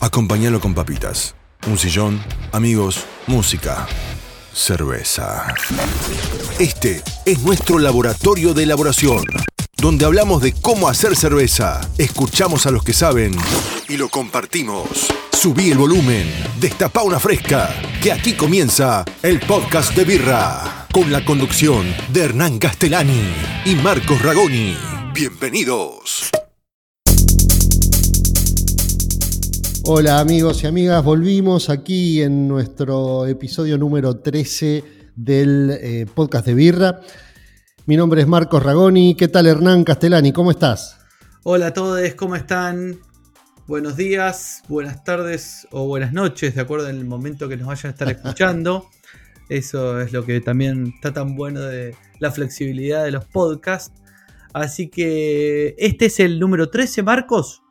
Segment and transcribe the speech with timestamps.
[0.00, 1.34] Acompáñalo con papitas,
[1.66, 3.86] un sillón, amigos, música,
[4.50, 5.54] cerveza.
[6.58, 9.24] Este es nuestro laboratorio de elaboración,
[9.76, 13.36] donde hablamos de cómo hacer cerveza, escuchamos a los que saben
[13.90, 15.08] y lo compartimos.
[15.32, 17.68] Subí el volumen, destapa una fresca,
[18.02, 23.34] que aquí comienza el podcast de Birra, con la conducción de Hernán Castellani
[23.66, 24.78] y Marcos Ragoni.
[25.12, 26.30] Bienvenidos.
[29.84, 34.84] Hola amigos y amigas, volvimos aquí en nuestro episodio número 13
[35.16, 37.00] del eh, podcast de Birra.
[37.86, 39.14] Mi nombre es Marcos Ragoni.
[39.14, 40.32] ¿Qué tal Hernán Castellani?
[40.32, 40.98] ¿Cómo estás?
[41.44, 43.00] Hola a todos, ¿cómo están?
[43.66, 47.86] Buenos días, buenas tardes o buenas noches, de acuerdo en el momento que nos vayan
[47.86, 48.86] a estar escuchando.
[49.48, 53.98] Eso es lo que también está tan bueno de la flexibilidad de los podcasts.
[54.52, 57.62] Así que este es el número 13, Marcos.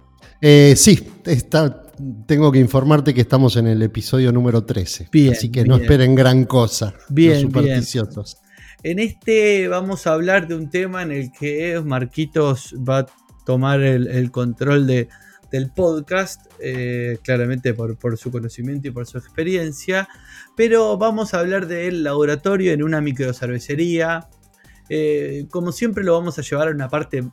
[0.41, 1.83] Eh, sí, está,
[2.25, 5.09] tengo que informarte que estamos en el episodio número 13.
[5.11, 6.93] Bien, así que no esperen gran cosa.
[7.09, 8.37] Bien, supersticiosos.
[8.83, 13.05] En este vamos a hablar de un tema en el que Marquitos va a
[13.45, 15.09] tomar el, control de,
[15.51, 20.07] del podcast, eh, claramente por, su conocimiento y por su experiencia,
[20.55, 24.29] pero vamos a hablar del laboratorio en una microcervecería.
[24.87, 27.23] Eh, como siempre lo vamos a llevar a una parte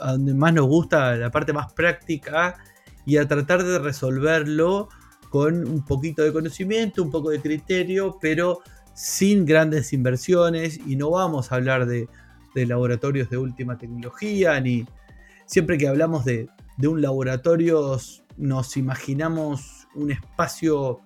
[0.00, 2.56] a donde más nos gusta, la parte más práctica
[3.06, 4.88] y a tratar de resolverlo
[5.30, 8.60] con un poquito de conocimiento, un poco de criterio, pero
[8.94, 10.80] sin grandes inversiones.
[10.86, 12.08] Y no vamos a hablar de,
[12.54, 14.86] laboratorios de última tecnología, ni
[15.46, 16.48] siempre que hablamos de,
[16.82, 17.98] un laboratorio
[18.36, 21.00] nos imaginamos un espacio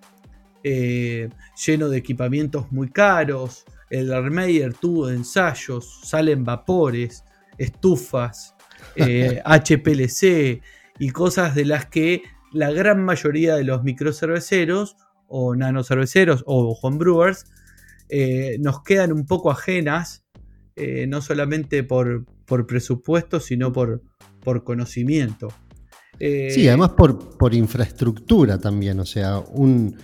[0.63, 1.29] eh,
[1.67, 7.25] lleno de equipamientos muy caros, el Armeyer tubo de ensayos, salen vapores,
[7.59, 8.55] estufas,
[8.97, 10.63] eh, HPLC,
[10.99, 17.47] y cosas de las que la gran mayoría de los microcerveceros o nanocerveceros o homebrewers
[18.09, 20.25] eh, nos quedan un poco ajenas,
[20.77, 24.03] eh, no solamente por, por, presupuesto, sino por,
[24.43, 25.53] por conocimiento.
[26.21, 29.97] Eh, sí, además por, por, infraestructura también, o sea, un,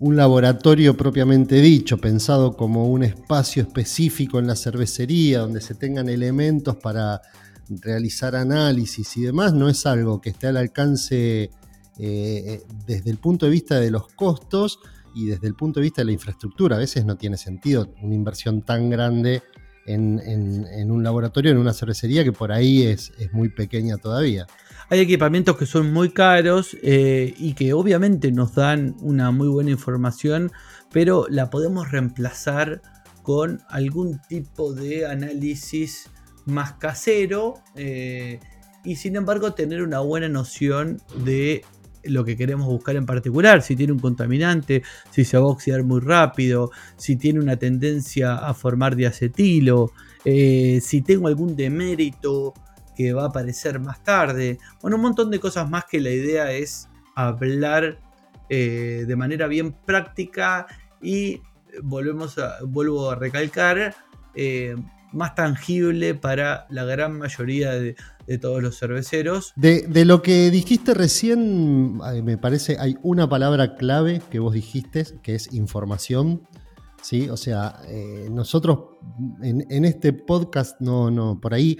[0.00, 6.10] un, laboratorio propiamente dicho, pensado como un espacio específico en la cervecería, donde se tengan
[6.10, 7.22] elementos para
[7.68, 11.50] realizar análisis y demás no es algo que esté al alcance eh,
[11.98, 14.78] eh, desde el punto de vista de los costos
[15.14, 16.76] y desde el punto de vista de la infraestructura.
[16.76, 19.42] A veces no tiene sentido una inversión tan grande
[19.86, 24.46] en, un laboratorio, en una cervecería, que por ahí es, muy pequeña todavía.
[24.90, 29.70] Hay equipamientos que son muy caros eh, y que obviamente nos dan una muy buena
[29.70, 30.52] información,
[30.92, 32.82] pero la podemos reemplazar
[33.22, 36.10] con algún tipo de análisis
[36.46, 38.40] más casero eh,
[38.84, 41.64] y sin embargo tener una buena noción de
[42.04, 45.82] lo que queremos buscar en particular, si tiene un contaminante, si se va a oxidar
[45.82, 49.90] muy rápido, si tiene una tendencia a formar diacetilo,
[50.24, 52.54] eh, si tengo algún demérito
[52.96, 56.52] que va a aparecer más tarde, bueno, un montón de cosas más que la idea
[56.52, 57.98] es hablar
[58.48, 60.68] eh, de manera bien práctica
[61.02, 61.42] y
[61.82, 63.94] volvemos a, vuelvo a recalcar,
[65.12, 67.96] más tangible para la gran mayoría de,
[68.40, 69.52] todos los cerveceros.
[69.56, 75.34] De, lo que dijiste recién, me parece, hay una palabra clave que vos dijiste, que
[75.34, 76.42] es información.
[77.02, 77.28] ¿sí?
[77.28, 78.98] O sea, eh, nosotros
[79.42, 81.78] en, este podcast, no, no, por ahí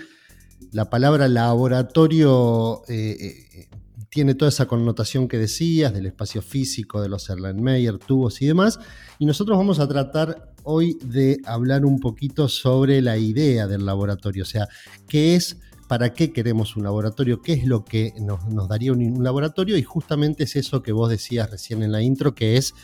[0.73, 3.69] la palabra laboratorio eh, eh,
[4.11, 8.79] tiene toda esa connotación que decías del espacio físico, de los Erlenmeyer, tubos y demás.
[9.19, 14.43] Y nosotros vamos a tratar hoy de hablar un poquito sobre la idea del laboratorio,
[14.43, 14.69] o sea,
[15.09, 19.77] qué es, para qué queremos un laboratorio, qué es lo que nos, daría un, laboratorio
[19.77, 22.75] y justamente es eso que vos decías recién en la intro, que es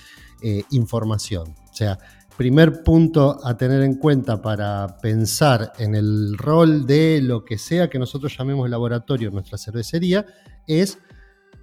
[0.43, 1.55] eh, información.
[1.71, 1.99] O sea,
[2.37, 7.91] primer punto a tener en cuenta para pensar en el rol de lo que sea
[7.91, 10.25] que nosotros llamemos laboratorio en nuestra cervecería
[10.67, 10.99] es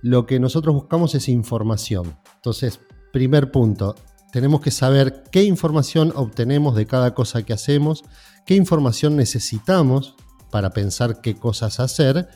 [0.02, 2.18] lo que nosotros buscamos es información.
[2.36, 2.80] Entonces,
[3.12, 3.96] primer punto,
[4.32, 8.04] tenemos que saber qué información obtenemos de cada cosa que hacemos,
[8.46, 10.16] qué información necesitamos
[10.52, 12.28] para pensar qué cosas hacer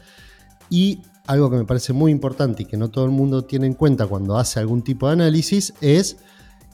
[0.69, 3.73] y algo que me parece muy importante y que no todo el mundo tiene en
[3.73, 6.17] cuenta cuando hace algún tipo de análisis es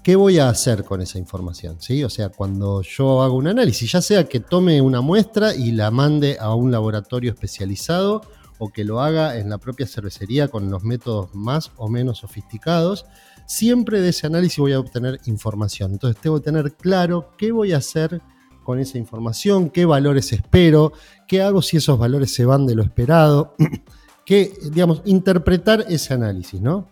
[0.04, 1.78] qué voy a hacer con esa información.
[1.80, 2.04] ¿sí?
[2.04, 5.92] O sea, cuando yo hago un análisis, ya sea que tome una muestra y la
[5.92, 8.22] mande a un laboratorio especializado
[8.60, 13.06] o que lo haga en la propia cervecería con los métodos más o menos sofisticados,
[13.48, 15.94] siempre de ese análisis voy a obtener información.
[15.94, 18.22] Entonces tengo que tener claro qué voy a hacer
[18.64, 20.94] con esa información, qué valores espero,
[21.28, 23.56] qué hago si esos valores se van de lo esperado,
[24.26, 26.88] qué, digamos, interpretar ese análisis, ¿no?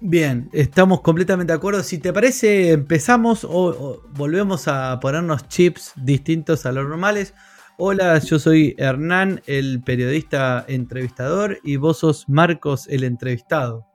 [0.00, 1.82] Bien, estamos completamente de acuerdo.
[1.82, 7.34] Si te parece, empezamos o, volvemos a ponernos chips distintos a los normales.
[7.78, 13.86] Hola, yo soy Hernán, el periodista entrevistador, y vos sos Marcos, el entrevistado.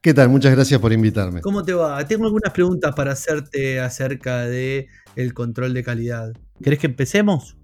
[0.00, 0.28] ¿Qué tal?
[0.28, 1.40] Muchas gracias por invitarme.
[1.40, 2.04] ¿Cómo te va?
[2.06, 6.32] Tengo algunas preguntas para hacerte acerca de el control de calidad.
[6.62, 7.56] ¿Querés que empecemos?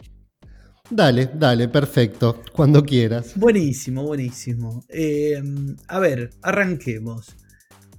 [0.90, 3.32] Dale, dale, perfecto, cuando quieras.
[3.36, 4.84] Buenísimo, buenísimo.
[4.88, 5.42] Eh,
[5.88, 7.36] a ver, arranquemos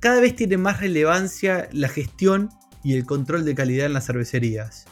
[0.03, 2.49] cada vez tiene más relevancia la gestión
[2.83, 4.83] y el control de calidad en las cervecerías.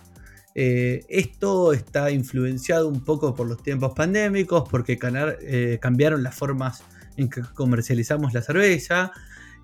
[0.54, 6.84] Eh, esto está influenciado un poco por los tiempos pandémicos, porque eh, cambiaron las formas
[7.18, 9.12] en que comercializamos la cerveza.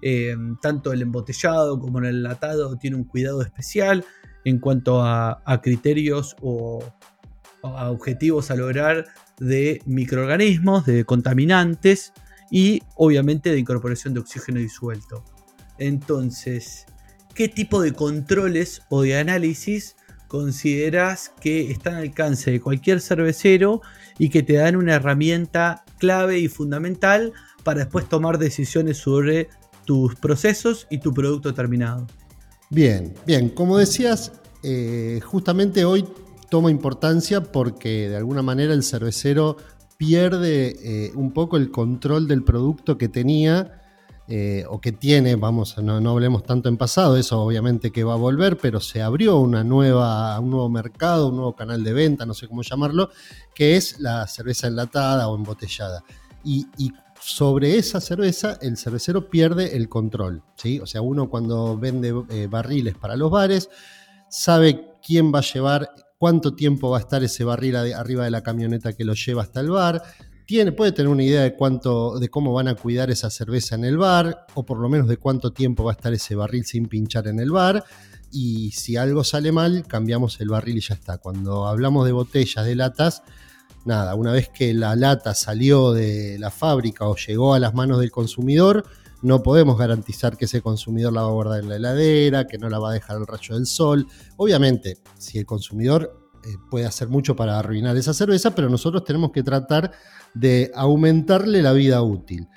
[0.01, 4.05] Eh, tanto el embotellado como el enlatado tiene un cuidado especial
[4.45, 6.83] en cuanto a, criterios o
[7.61, 9.05] objetivos a lograr
[9.39, 12.13] de microorganismos, de contaminantes
[12.49, 15.25] y obviamente de incorporación de oxígeno disuelto.
[15.79, 16.85] Entonces,
[17.33, 19.97] ¿qué tipo de controles o de análisis
[20.27, 23.81] consideras que están al alcance de cualquier cervecero
[24.18, 27.33] y que te dan una herramienta clave y fundamental
[27.63, 29.50] para después tomar decisiones sobre
[29.85, 32.07] tus procesos y tu producto terminado?
[32.69, 34.33] Bien, bien, como decías,
[34.63, 36.06] eh, justamente hoy
[36.50, 39.57] toma importancia porque de alguna manera el cervecero
[39.97, 43.81] pierde eh, un poco el control del producto que tenía
[44.29, 48.13] eh, o que tiene, vamos, no, no hablemos tanto en pasado, eso obviamente que va
[48.13, 52.25] a volver, pero se abrió una nueva, un nuevo mercado, un nuevo canal de venta,
[52.25, 53.09] no sé cómo llamarlo,
[53.56, 56.03] que es la cerveza enlatada o embotellada.
[56.44, 56.68] Y,
[57.19, 60.80] sobre esa cerveza el cervecero pierde el control, ¿sí?
[60.80, 63.69] O sea, uno cuando vende eh, barriles para los bares,
[64.30, 68.44] sabe quién va a llevar cuánto tiempo va a estar ese barril arriba de la
[68.44, 70.03] camioneta que lo lleva hasta el bar,
[70.75, 73.97] puede tener una idea de cuánto, de cómo van a cuidar esa cerveza en el
[73.97, 77.27] bar, o por lo menos de cuánto tiempo va a estar ese barril sin pinchar
[77.27, 77.83] en el bar.
[78.31, 81.17] Y si algo sale mal, cambiamos el barril y ya está.
[81.17, 83.23] Cuando hablamos de botellas, de latas,
[83.83, 87.99] nada, una vez que la lata salió de la fábrica o llegó a las manos
[87.99, 88.85] del consumidor,
[89.21, 92.69] no podemos garantizar que ese consumidor la va a guardar en la heladera, que no
[92.69, 94.07] la va a dejar al rayo del sol.
[94.38, 96.26] Obviamente, si el consumidor
[96.69, 99.91] puede hacer mucho para arruinar esa cerveza, pero nosotros tenemos que tratar
[100.33, 102.47] de aumentarle la vida útil.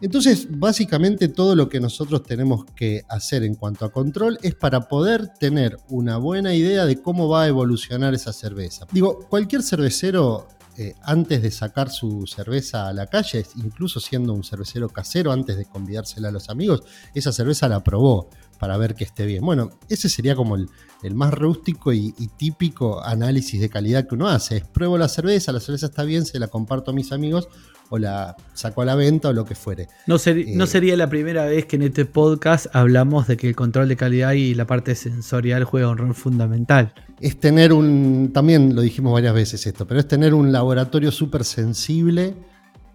[0.00, 4.88] Entonces, básicamente todo lo que nosotros tenemos que hacer en cuanto a control es para
[4.88, 8.86] poder tener una buena idea de cómo va a evolucionar esa cerveza.
[8.92, 10.48] Digo, cualquier cervecero
[10.78, 15.56] eh, antes de sacar su cerveza a la calle, incluso siendo un cervecero casero, antes
[15.56, 16.82] de convidársela a los amigos,
[17.14, 19.44] esa cerveza la probó para ver que esté bien.
[19.44, 20.68] Bueno, ese sería como el,
[21.14, 24.56] más rústico y, típico análisis de calidad que uno hace.
[24.58, 27.48] Es pruebo la cerveza, la cerveza está bien, se la comparto a mis amigos
[27.88, 29.88] o la saco a la venta o lo que fuere.
[30.06, 33.54] No, no eh, sería la primera vez que en este podcast hablamos de que el
[33.54, 36.92] control de calidad y la parte sensorial juega un rol fundamental.
[37.20, 41.44] Es tener un, también lo dijimos varias veces esto, pero es tener un laboratorio súper
[41.44, 42.34] sensible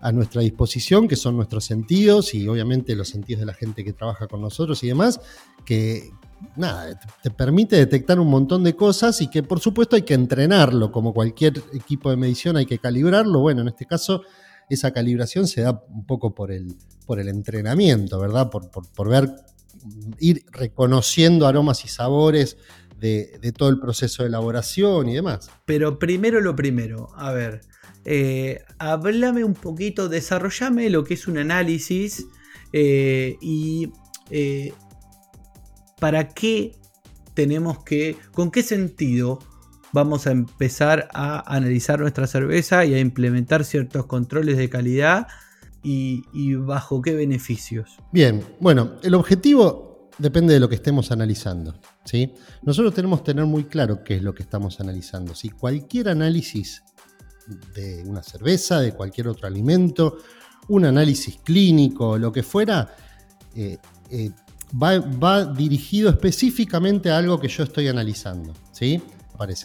[0.01, 3.94] a nuestra disposición, que son nuestros sentidos y obviamente los sentidos de la gente que
[3.94, 5.21] trabaja con nosotros y demás,
[5.63, 6.12] que
[6.56, 10.92] nada, te permite detectar un montón de cosas y que por supuesto hay que entrenarlo,
[10.92, 14.24] como cualquier equipo de medición hay que calibrarlo, bueno, en este caso
[14.69, 16.75] esa calibración se da un poco por el,
[17.06, 18.50] por el entrenamiento, ¿verdad?
[18.50, 19.30] Por, ver,
[20.19, 22.57] ir reconociendo aromas y sabores
[22.97, 25.52] de, todo el proceso de elaboración y demás.
[25.66, 27.61] Pero primero lo primero, a ver,
[28.05, 32.25] eh, háblame un poquito, desarrollame lo que es un análisis
[32.73, 33.91] eh, y
[34.29, 34.73] eh,
[35.99, 36.73] para qué
[37.33, 39.39] tenemos que, con qué sentido
[39.93, 45.27] vamos a empezar a analizar nuestra cerveza y a implementar ciertos controles de calidad
[45.83, 47.97] y, bajo qué beneficios.
[48.11, 51.75] Bien, bueno, el objetivo depende de lo que estemos analizando.
[52.05, 52.33] ¿sí?
[52.61, 55.33] Nosotros tenemos que tener muy claro qué es lo que estamos analizando.
[55.33, 56.83] Si cualquier análisis
[57.74, 60.18] de una cerveza, de cualquier otro alimento,
[60.68, 62.95] un análisis clínico, lo que fuera,
[63.56, 63.78] eh,
[64.10, 64.31] eh,
[64.81, 68.54] va, dirigido específicamente a algo que yo estoy analizando.
[68.71, 69.02] ¿sí?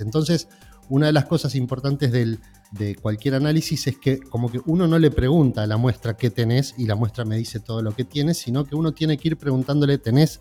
[0.00, 0.48] Entonces,
[0.88, 5.10] una de las cosas importantes de cualquier análisis es que como que uno no le
[5.10, 8.38] pregunta a la muestra qué tenés y la muestra me dice todo lo que tienes,
[8.38, 10.40] sino que uno tiene que ir preguntándole, ¿tenés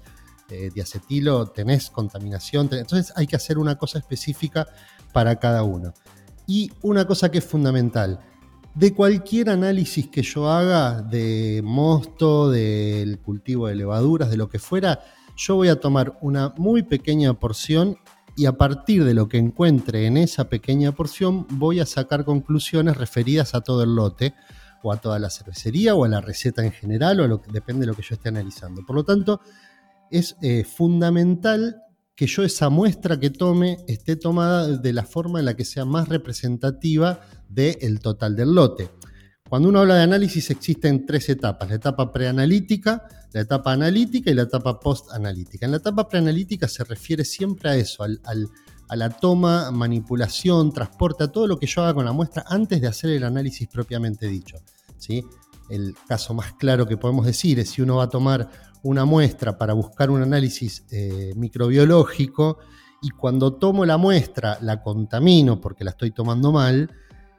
[0.49, 1.47] eh, diacetilo?
[1.47, 2.69] ¿Tenés contaminación?
[2.71, 4.67] Entonces hay que hacer una cosa específica
[5.11, 5.93] para cada uno.
[6.47, 8.19] Y una cosa que es fundamental,
[8.75, 14.59] de cualquier análisis que yo haga de mosto, del cultivo de levaduras, de lo que
[14.59, 14.99] fuera,
[15.37, 17.97] yo voy a tomar una muy pequeña porción
[18.35, 22.97] y a partir de lo que encuentre en esa pequeña porción voy a sacar conclusiones
[22.97, 24.33] referidas a todo el lote
[24.83, 27.51] o a toda la cervecería o a la receta en general o a lo que
[27.51, 28.85] depende de lo que yo esté analizando.
[28.85, 29.39] Por lo tanto,
[30.11, 31.81] es eh, fundamental
[32.15, 35.85] que yo esa muestra que tome esté tomada de la forma en la que sea
[35.85, 37.19] más representativa
[37.49, 38.89] del total del lote.
[39.47, 44.33] Cuando uno habla de análisis existen tres etapas, la etapa preanalítica, la etapa analítica y
[44.33, 45.65] la etapa post-analítica.
[45.65, 51.27] En la etapa preanalítica se refiere siempre a eso, a la toma, manipulación, transporte, a
[51.27, 54.57] todo lo que yo haga con la muestra antes de hacer el análisis propiamente dicho.
[54.97, 55.23] ¿sí?
[55.69, 58.49] El caso más claro que podemos decir es si uno va a tomar
[58.85, 62.59] una muestra para buscar un análisis eh, microbiológico
[63.01, 66.91] y cuando tomo la muestra la contamino porque la estoy tomando mal,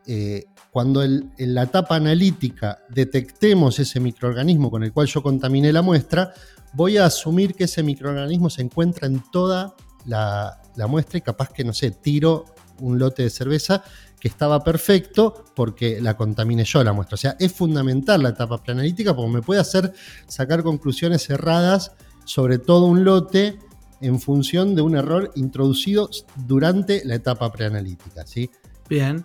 [0.09, 5.83] eh, cuando en la etapa analítica detectemos ese microorganismo con el cual yo contaminé la
[5.83, 6.33] muestra,
[6.75, 11.51] voy a asumir que ese microorganismo se encuentra en toda la, la muestra y capaz
[11.51, 12.45] que, no sé, tiro
[12.81, 13.85] un lote de cerveza
[14.21, 17.15] que estaba perfecto porque la contaminé yo la muestra.
[17.15, 19.93] O sea, es fundamental la etapa preanalítica porque me puede hacer
[20.27, 21.93] sacar conclusiones erradas
[22.25, 23.59] sobre todo un lote
[24.01, 26.11] en función de un error introducido
[26.47, 28.27] durante la etapa preanalítica.
[28.27, 28.51] ¿sí?
[28.89, 29.25] Bien.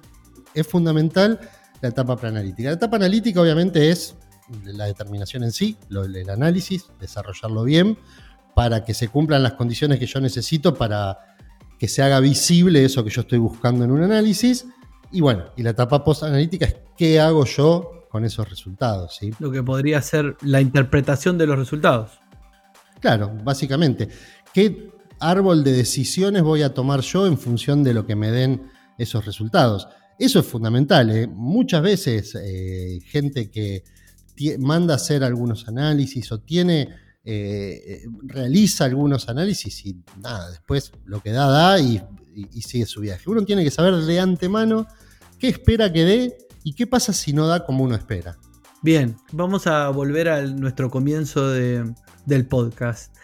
[0.54, 1.40] Es fundamental
[1.82, 2.70] la etapa preanalítica.
[2.70, 4.16] La etapa analítica obviamente es
[4.64, 7.98] la determinación en sí, el análisis, desarrollarlo bien
[8.54, 11.18] para que se cumplan las condiciones que yo necesito para
[11.80, 14.66] que se haga visible eso que yo estoy buscando en un análisis
[15.12, 19.16] y bueno, y la etapa post-analítica es qué hago yo con esos resultados.
[19.20, 19.32] ¿sí?
[19.40, 22.20] Lo que podría ser la interpretación de los resultados.
[23.00, 24.10] Claro, básicamente.
[24.54, 28.70] ¿Qué árbol de decisiones voy a tomar yo en función de lo que me den
[28.98, 29.88] esos resultados?
[30.20, 31.10] Eso es fundamental.
[31.10, 31.28] ¿eh?
[31.28, 33.84] Muchas veces eh, gente que
[34.60, 36.90] manda a hacer algunos análisis o tiene,
[37.24, 42.02] eh, realiza algunos análisis y nada, después lo que da, da y
[42.52, 43.30] y, sigue su viaje.
[43.30, 44.88] Uno tiene que saber de antemano
[45.40, 48.38] qué espera que dé y qué pasa si no da como uno espera.
[48.82, 53.16] Bien, vamos a volver a nuestro comienzo del podcast.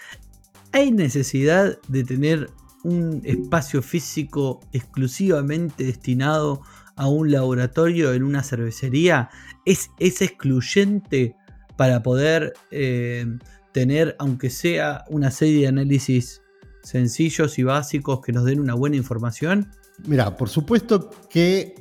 [0.72, 2.50] ¿Hay necesidad de tener
[2.84, 6.62] un espacio físico exclusivamente destinado
[6.96, 9.30] a un laboratorio en una cervecería?
[9.66, 11.36] ¿Es, es excluyente
[11.76, 13.26] para poder eh,
[13.72, 16.42] tener, aunque sea una serie de análisis
[16.88, 19.72] sencillos y básicos que nos den una buena información?
[20.06, 21.76] Mira, por supuesto que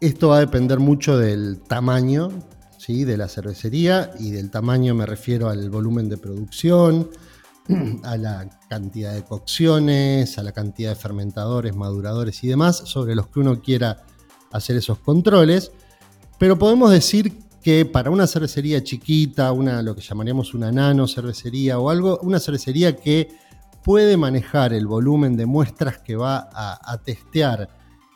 [0.00, 2.30] esto va a depender mucho del tamaño
[2.78, 3.04] ¿sí?
[3.04, 7.10] de la cervecería y del tamaño me refiero al volumen de producción,
[8.02, 13.28] a la cantidad de cocciones, a la cantidad de fermentadores, maduradores y demás sobre los
[13.28, 14.02] que uno quiera
[14.50, 15.70] hacer esos controles.
[16.38, 21.78] Pero podemos decir que para una cervecería chiquita, una, lo que llamaríamos una nano cervecería
[21.78, 23.28] o algo, una cervecería que
[23.82, 27.68] puede manejar el volumen de muestras que va a, testear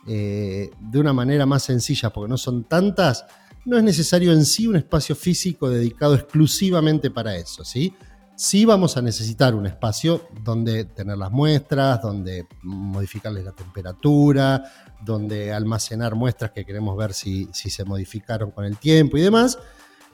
[0.07, 3.25] eh, de una manera más sencilla, porque no son tantas,
[3.65, 7.93] no es necesario en sí un espacio físico dedicado exclusivamente para eso, ¿sí?
[8.35, 14.63] Sí vamos a necesitar un espacio donde tener las muestras, donde modificarles la temperatura,
[15.03, 19.57] donde almacenar muestras que queremos ver si, si se modificaron con el tiempo y demás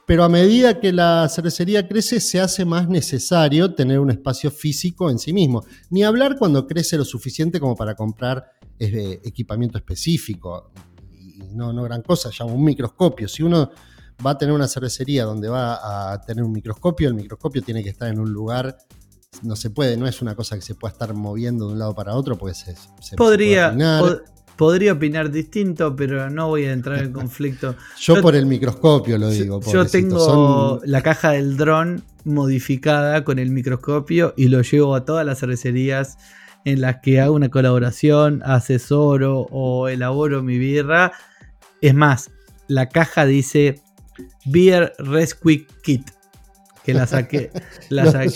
[0.06, 5.10] pero a medida que la cervecería crece se hace más necesario tener un espacio físico
[5.10, 5.64] en sí mismo.
[5.90, 8.46] Ni hablar cuando crece lo suficiente como para comprar
[8.80, 10.72] eh, equipamiento específico.
[11.14, 13.28] Y no, no gran cosa, ya un microscopio.
[13.28, 13.72] Si uno
[14.26, 17.90] va a tener una cervecería donde va a tener un microscopio, el microscopio tiene que
[17.90, 18.78] estar en un lugar
[19.42, 21.96] no se puede, no es una cosa que se pueda estar moviendo de un lado
[21.96, 22.66] para otro, pues
[23.00, 23.72] se, podría,
[24.56, 27.76] podría opinar distinto, pero no voy a entrar en conflicto.
[28.00, 29.62] yo, por el microscopio lo digo.
[29.72, 35.26] Yo tengo la caja del dron modificada con el microscopio y lo llevo a todas
[35.26, 36.18] las cervecerías
[36.66, 41.12] en las que hago una colaboración, asesoro o elaboro mi birra.
[41.82, 42.32] Es más,
[42.68, 43.82] la caja dice
[44.46, 46.12] Beer Rescue Kit
[46.84, 47.52] que la saqué.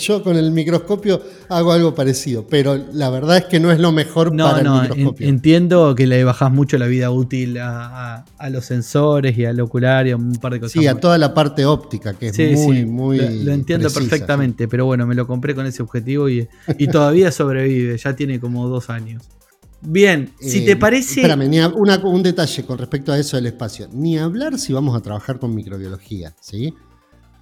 [0.00, 3.92] Yo con el microscopio hago algo parecido, pero la verdad es que no es lo
[3.92, 5.28] mejor para el microscopio.
[5.28, 10.12] entiendo que le bajás mucho la vida útil a, los sensores y al ocular y
[10.12, 10.72] a un par de cosas.
[10.72, 13.18] Sí, a toda la parte óptica, que es muy, muy.
[13.44, 16.48] Lo, entiendo perfectamente, pero bueno, me lo compré con ese objetivo y,
[16.90, 19.22] todavía sobrevive, ya tiene como dos años.
[19.80, 21.20] Bien, si te eh, parece.
[21.20, 21.72] Espérame,
[22.04, 23.88] un detalle con respecto a eso del espacio.
[23.92, 26.74] Ni hablar si vamos a trabajar con microbiología, ¿sí?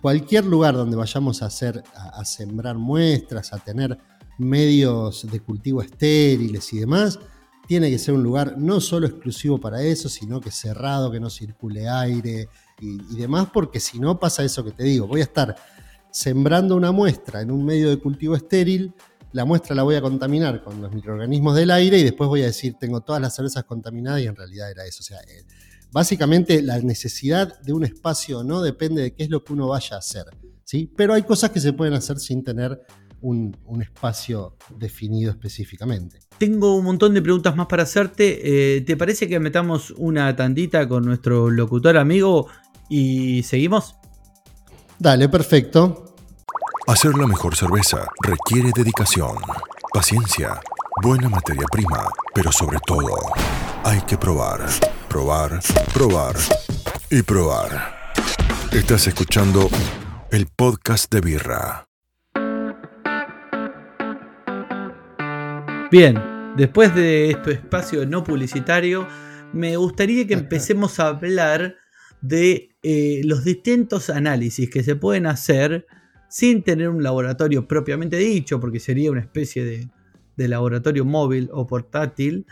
[0.07, 3.99] Cualquier lugar donde vayamos a hacer, a, sembrar muestras, a tener
[4.39, 7.19] medios de cultivo estériles y demás,
[7.67, 11.29] tiene que ser un lugar no solo exclusivo para eso, sino que cerrado, que no
[11.29, 12.49] circule aire
[12.79, 15.57] y, demás, porque si no pasa eso que te digo, voy a estar
[16.13, 18.95] sembrando una muestra en un medio de cultivo estéril,
[19.33, 22.47] la muestra la voy a contaminar con los microorganismos del aire y después voy a
[22.47, 25.03] decir, tengo todas las cervezas contaminadas y en realidad era eso.
[25.15, 25.43] Eh,
[25.97, 29.97] básicamente la necesidad de un espacio no depende de qué es lo que uno vaya
[29.97, 30.26] a hacer.
[30.62, 30.93] ¿sí?
[30.95, 32.83] Pero hay cosas que se pueden hacer sin tener
[33.23, 36.19] un, espacio definido específicamente.
[36.37, 38.76] Tengo un montón de preguntas más para hacerte.
[38.76, 42.47] Eh, ¿Te parece que metamos una tandita con nuestro locutor amigo
[42.91, 43.95] y seguimos?
[44.99, 46.15] Dale, perfecto.
[46.88, 49.35] Hacer la mejor cerveza requiere dedicación,
[49.95, 50.61] paciencia,
[51.03, 53.17] buena materia prima, pero sobre todo
[53.85, 54.61] hay que probar,
[55.09, 55.61] probar,
[55.93, 56.37] probar
[57.11, 58.15] y probar.
[58.73, 59.69] Estás escuchando
[60.31, 61.87] el podcast de Birra.
[65.91, 66.19] Bien,
[66.57, 69.07] después de este espacio no publicitario,
[69.53, 71.76] me gustaría que empecemos a hablar
[72.23, 75.87] de eh, los distintos análisis que se pueden hacer
[76.31, 79.88] sin tener un laboratorio propiamente dicho, porque sería una especie de,
[80.37, 82.47] laboratorio móvil o portátil,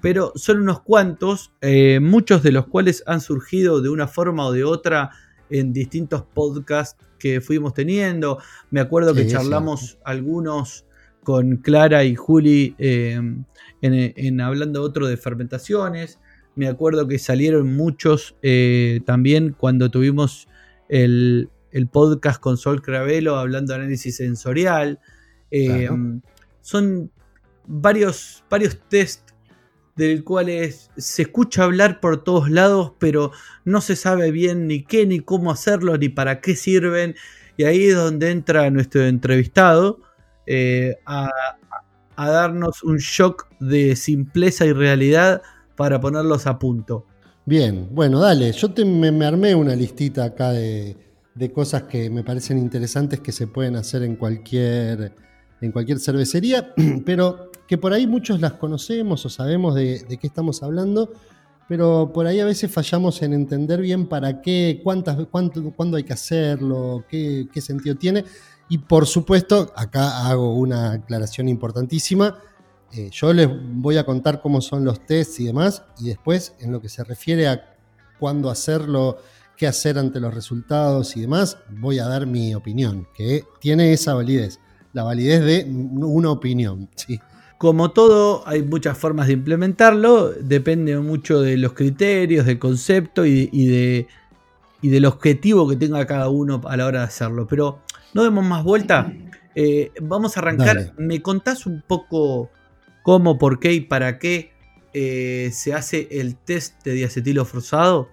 [0.00, 4.52] pero son unos cuantos, eh, muchos de los cuales han surgido de una forma o
[4.52, 5.10] de otra
[5.50, 8.38] en distintos podcasts que fuimos teniendo.
[8.70, 10.86] Me acuerdo que charlamos algunos
[11.22, 13.44] con Clara y Juli em,
[13.82, 16.18] en, hablando otro de fermentaciones.
[16.56, 20.48] Me acuerdo que salieron muchos eh, también cuando tuvimos
[20.88, 21.50] el,
[21.92, 24.98] podcast con Sol Cravelo hablando de análisis sensorial.
[25.50, 26.20] Em,
[26.62, 27.10] son
[27.70, 29.30] varios, varios test
[29.96, 30.48] del cual
[30.96, 33.32] se escucha hablar por todos lados, pero
[33.64, 37.14] no se sabe bien ni qué, ni cómo hacerlo, ni para qué sirven.
[37.56, 40.00] Y ahí es donde entra nuestro entrevistado,
[40.46, 41.30] eh, a,
[42.16, 45.40] darnos un shock de simpleza y realidad
[45.76, 47.06] para ponerlos a punto.
[47.46, 50.96] Bien, bueno, dale, yo me, armé una listita acá de,
[51.54, 55.14] cosas que me parecen interesantes que se pueden hacer en cualquier,
[55.62, 56.74] en cualquier cervecería,
[57.06, 61.12] pero que por ahí muchos las conocemos o sabemos de, qué estamos hablando,
[61.68, 66.02] pero por ahí a veces fallamos en entender bien para qué, cuántas, cuánto, cuándo hay
[66.02, 68.24] que hacerlo, qué, qué sentido tiene.
[68.68, 72.40] Y por supuesto, acá hago una aclaración importantísima.
[72.92, 76.72] Eh, yo les voy a contar cómo son los tests y demás, y después en
[76.72, 77.76] lo que se refiere a
[78.18, 79.18] cuándo hacerlo,
[79.56, 84.14] qué hacer ante los resultados y demás, voy a dar mi opinión, que tiene esa
[84.14, 84.58] validez,
[84.92, 86.88] la validez de una opinión.
[86.96, 87.20] ¿sí?
[87.60, 93.66] Como todo, hay muchas formas de implementarlo, depende mucho de los criterios, del concepto y,
[93.66, 94.06] de,
[94.80, 97.46] y del objetivo que tenga cada uno a la hora de hacerlo.
[97.46, 97.80] Pero
[98.14, 99.12] no demos más vuelta.
[99.54, 100.94] Eh, vamos a arrancar.
[100.96, 102.48] ¿Me contás un poco
[103.02, 104.54] cómo, por qué y para qué
[104.94, 108.08] eh, se hace el test de diacetilo forzado?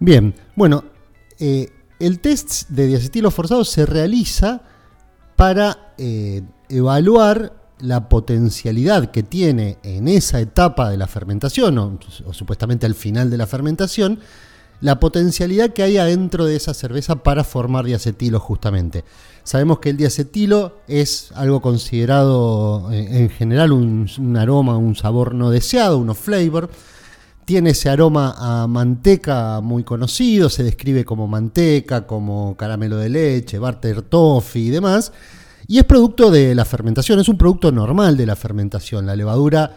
[0.00, 0.82] Bien, bueno,
[1.38, 1.68] eh,
[2.00, 4.62] el test de diacetilo forzado se realiza
[5.36, 5.94] para
[6.68, 13.30] evaluar la potencialidad que tiene en esa etapa de la fermentación, o, supuestamente al final
[13.30, 14.20] de la fermentación,
[14.80, 19.04] la potencialidad que hay adentro de esa cerveza para formar diacetilo justamente.
[19.44, 25.50] Sabemos que el diacetilo es algo considerado eh, en general un, aroma, un sabor no
[25.50, 26.70] deseado, un flavor.
[27.44, 33.58] Tiene ese aroma a manteca muy conocido, se describe como manteca, como caramelo de leche,
[33.58, 35.12] barter toffee y demás.
[35.66, 39.06] Y es producto de la fermentación, es un producto normal de la fermentación.
[39.06, 39.70] La levadura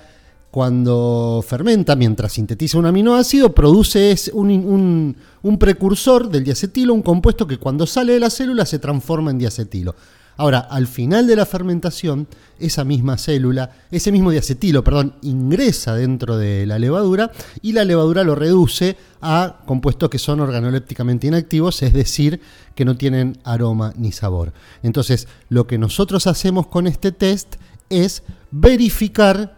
[0.51, 5.15] cuando fermenta, mientras sintetiza un aminoácido, produce un,
[5.59, 9.95] precursor del diacetilo, un compuesto que cuando sale de la célula se transforma en diacetilo.
[10.37, 12.27] Ahora, al final de la fermentación,
[12.59, 18.23] esa misma célula, ese mismo diacetilo, perdón, ingresa dentro de la levadura y la levadura
[18.23, 22.39] lo reduce a compuestos que son organolépticamente inactivos, es decir,
[22.75, 24.53] que no tienen aroma ni sabor.
[24.83, 27.55] Entonces, lo que nosotros hacemos con este test
[27.89, 29.57] es verificar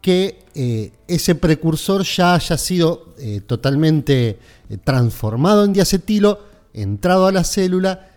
[0.00, 4.38] que eh, ese precursor ya haya sido eh, totalmente
[4.68, 6.40] eh, transformado en diacetilo,
[6.72, 8.08] entrado a la célula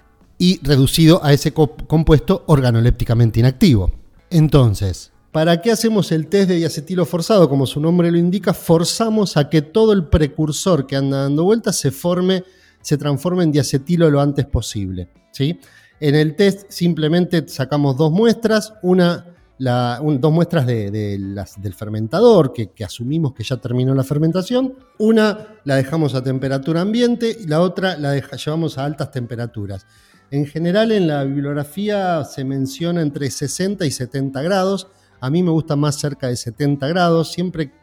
[0.42, 3.92] y reducido a ese compuesto organolépticamente inactivo.
[4.32, 7.48] Entonces, ¿para qué hacemos el test de diacetilo forzado?
[7.48, 11.76] Como su nombre lo indica, forzamos a que todo el precursor que anda dando vueltas
[11.76, 12.44] se forme,
[12.82, 15.10] se transforme en diacetilo lo antes posible.
[15.30, 15.60] ¿sí?
[16.00, 19.28] En el test simplemente sacamos dos muestras, una
[19.60, 24.74] dos muestras de, del fermentador, que, asumimos que ya terminó la fermentación.
[24.98, 29.86] Una la dejamos a temperatura ambiente y la otra la llevamos a altas temperaturas.
[30.32, 34.88] En general en la bibliografía se menciona entre 60 y 70 grados.
[35.20, 37.34] A mí me gusta más cerca de 70 grados.
[37.34, 37.74] Siempre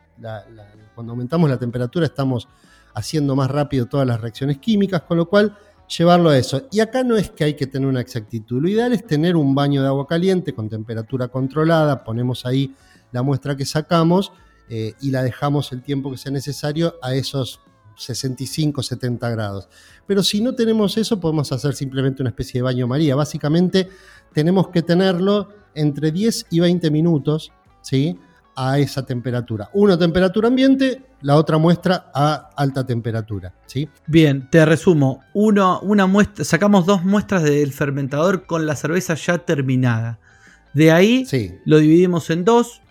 [0.95, 2.49] cuando aumentamos la temperatura estamos
[2.95, 5.57] haciendo más rápido todas las reacciones químicas, con lo cual
[5.97, 6.67] llevarlo a eso.
[6.73, 9.55] Y acá no es que hay que tener una exactitud, lo ideal es tener un
[9.55, 12.75] baño de agua caliente con temperatura controlada, ponemos ahí
[13.13, 14.33] la muestra que sacamos
[14.69, 17.61] eh, y la dejamos el tiempo que sea necesario a esos
[17.99, 19.69] 65, 70 grados.
[20.07, 23.15] Pero si no tenemos eso, podemos hacer simplemente una especie de baño María.
[23.15, 23.89] Básicamente
[24.33, 28.19] tenemos que tenerlo entre 10 y 20 minutos, ¿sí?
[28.61, 29.71] a esa temperatura.
[29.73, 33.55] Una temperatura ambiente, la otra muestra a alta temperatura.
[33.67, 33.89] ¿sí?
[34.09, 35.21] Bien, te resumo.
[35.33, 40.19] Uno, una muestra, sacamos dos muestras del fermentador con la cerveza ya terminada.
[40.75, 41.25] De ahí
[41.65, 42.83] lo dividimos en dos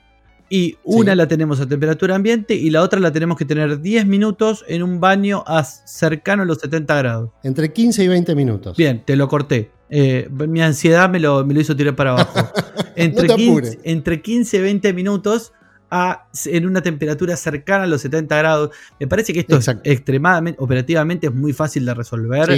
[0.50, 4.06] y una la tenemos a temperatura ambiente y la otra la tenemos que tener 10
[4.06, 7.32] minutos en un baño a cercano a los 70 grados.
[7.44, 8.78] Entre 15 y 20 minutos.
[8.78, 9.72] Bien, te lo corté.
[9.90, 12.52] Eh, mi ansiedad me lo, me lo, hizo tirar para abajo.
[12.96, 15.54] Entre, 15, entre 15 y 20 minutos
[15.92, 18.72] a, en una temperatura cercana a los 70 grados.
[19.00, 22.50] Me parece que esto es extremadamente, operativamente es muy fácil de resolver.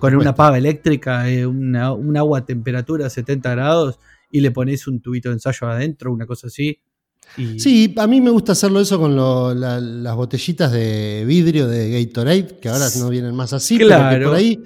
[0.00, 5.00] con una pava eléctrica, eh, un agua a temperatura 70 grados y le pones un
[5.00, 6.80] tubito de ensayo adentro, una cosa así.
[7.58, 12.68] Sí, a mí me gusta hacerlo eso con las botellitas de vidrio de Gatorade, que
[12.68, 14.08] ahora no vienen más así, claro.
[14.10, 14.62] pero por ahí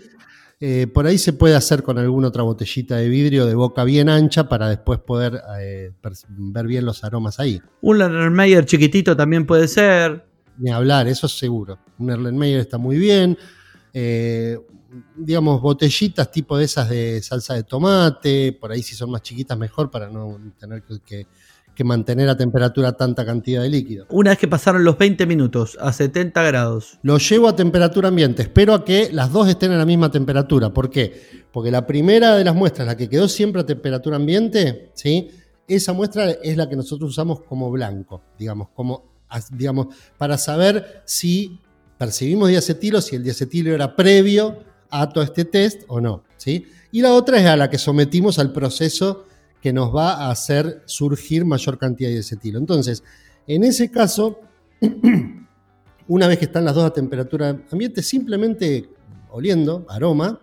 [0.61, 4.09] eh, por ahí se puede hacer con alguna otra botellita de vidrio de boca bien
[4.09, 5.93] ancha para después poder eh,
[6.29, 7.63] ver bien los aromas ahí.
[7.81, 10.25] Un Erlenmeyer chiquitito también puede ser.
[10.59, 11.79] Ni hablar, eso es seguro.
[11.99, 13.39] Un Erlenmeyer está muy bien.
[13.95, 14.59] Eh,
[15.17, 19.57] digamos, botellitas tipo de esas de salsa de tomate, por ahí si son más chiquitas
[19.57, 21.27] mejor para no tener que que
[21.85, 24.07] mantener a temperatura tanta cantidad de líquido.
[24.11, 26.99] Una vez que pasaron los 20 minutos a 70 grados.
[27.03, 28.43] Lo llevo a temperatura ambiente.
[28.43, 30.71] Espero a que las dos estén a la misma temperatura.
[30.71, 31.45] ¿Por qué?
[31.53, 35.31] Porque la primera de las muestras, la que quedó siempre a temperatura ambiente, ¿sí?
[35.69, 39.05] esa muestra es la que nosotros usamos como blanco, digamos, como,
[39.53, 41.61] digamos, para saber si
[41.99, 46.25] percibimos diacetilo, si el diacetilo era previo a todo este test o no.
[46.39, 46.67] ¿sí?
[46.91, 49.27] Y la otra es a la que sometimos al proceso
[49.61, 52.59] que nos va a hacer surgir mayor cantidad de acetilo.
[52.59, 53.03] Entonces,
[53.47, 54.41] en ese caso,
[56.09, 58.89] una vez que están las dos a temperatura ambiente, simplemente
[59.31, 60.41] oliendo, aroma,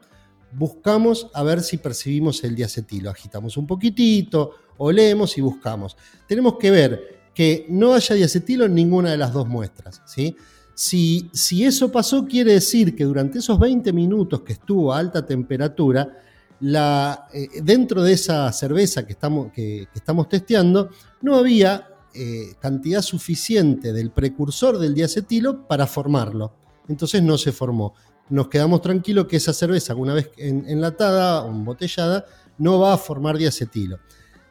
[0.52, 3.10] buscamos a ver si percibimos el diacetilo.
[3.10, 5.98] Agitamos un poquitito, olemos y buscamos.
[6.28, 10.02] Tenemos que ver que no haya diacetilo en ninguna de las dos muestras.
[10.06, 10.36] ¿sí?
[10.74, 15.26] Si, si eso pasó, quiere decir que durante esos 20 minutos que estuvo a alta
[15.26, 16.22] temperatura,
[16.62, 20.90] eh, dentro de esa cerveza que estamos, que, estamos testeando,
[21.22, 26.54] no había eh, cantidad suficiente del precursor del diacetilo para formarlo.
[26.88, 27.94] Entonces no se formó.
[28.30, 32.26] Nos quedamos tranquilos que esa cerveza, una vez enlatada o embotellada,
[32.58, 34.00] no va a formar diacetilo.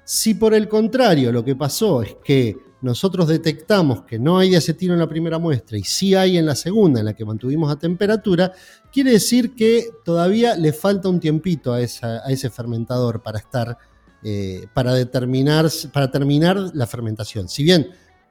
[0.04, 4.92] Si por el contrario lo que pasó es que nosotros detectamos que no hay diacetilo
[4.92, 7.76] en la primera muestra y sí hay en la segunda, en la que mantuvimos a
[7.76, 8.52] temperatura,
[8.92, 13.78] quiere decir que todavía le falta un tiempito a, ese fermentador para estar,
[14.22, 17.48] eh, para determinar, para terminar la fermentación.
[17.48, 17.88] Si bien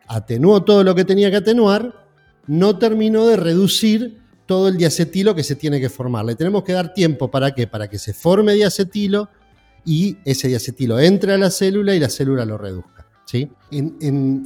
[0.07, 2.05] atenuó todo lo que tenía que atenuar,
[2.45, 6.25] no terminó de reducir todo el diacetilo que se tiene que formar.
[6.25, 7.65] Le tenemos que dar tiempo para qué?
[7.65, 9.29] Para que se forme diacetilo
[9.83, 13.02] y ese diacetilo entre a la célula y la célula lo reduzca.
[13.33, 13.49] ¿Sí?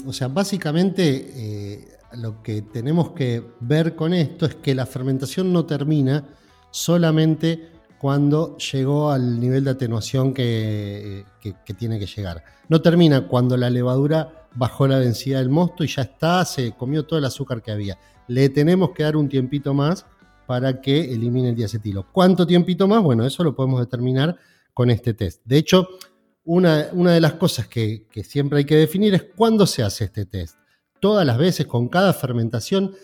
[0.06, 5.52] O sea, básicamente eh, lo que tenemos que ver con esto es que la fermentación
[5.52, 6.24] no termina
[6.72, 7.70] solamente
[8.00, 11.26] cuando llegó al nivel de atenuación que,
[11.78, 12.46] tiene que llegar.
[12.70, 17.06] No termina cuando la levadura bajó la densidad del mosto y ya está, se comió
[17.06, 17.98] todo el azúcar que había.
[18.30, 20.06] Le tenemos que dar un tiempito más
[20.46, 22.08] para que elimine el diacetilo.
[22.14, 23.04] ¿Cuánto tiempito más?
[23.04, 24.38] Bueno, eso lo podemos determinar
[24.74, 25.42] con este test.
[25.44, 25.90] De hecho,
[26.48, 30.56] una, de las cosas que, siempre hay que definir es cuándo se hace este test.
[31.00, 32.96] Todas las veces, con cada fermentación.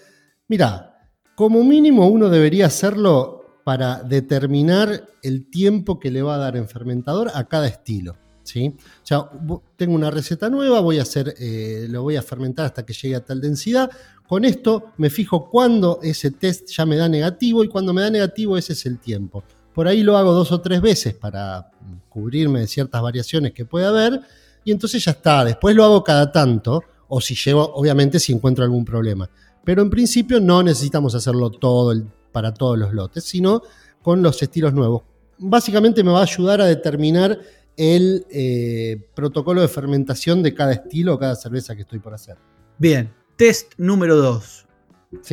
[0.47, 6.57] Mira, como mínimo uno debería hacerlo para determinar el tiempo que le va a dar
[6.57, 8.15] en fermentador a cada estilo.
[8.43, 8.75] ¿sí?
[8.77, 9.29] O sea,
[9.75, 13.15] tengo una receta nueva, voy a hacer, eh, lo voy a fermentar hasta que llegue
[13.15, 13.91] a tal densidad.
[14.27, 18.09] Con esto me fijo cuándo ese test ya me da negativo y cuando me da
[18.09, 19.43] negativo ese es el tiempo.
[19.73, 21.71] Por ahí lo hago dos o tres veces para
[22.09, 24.21] cubrirme de ciertas variaciones que puede haber
[24.63, 25.43] y entonces ya está.
[25.43, 29.29] Después lo hago cada tanto o si llevo, obviamente, si encuentro algún problema.
[29.63, 31.93] Pero en principio no necesitamos hacerlo todo
[32.31, 33.61] para todos los lotes, sino
[34.01, 35.03] con los estilos nuevos.
[35.37, 37.39] Básicamente me va a ayudar a determinar
[37.75, 42.37] el eh, protocolo de fermentación de cada estilo o cada cerveza que estoy por hacer.
[42.77, 44.65] Bien, test número 2.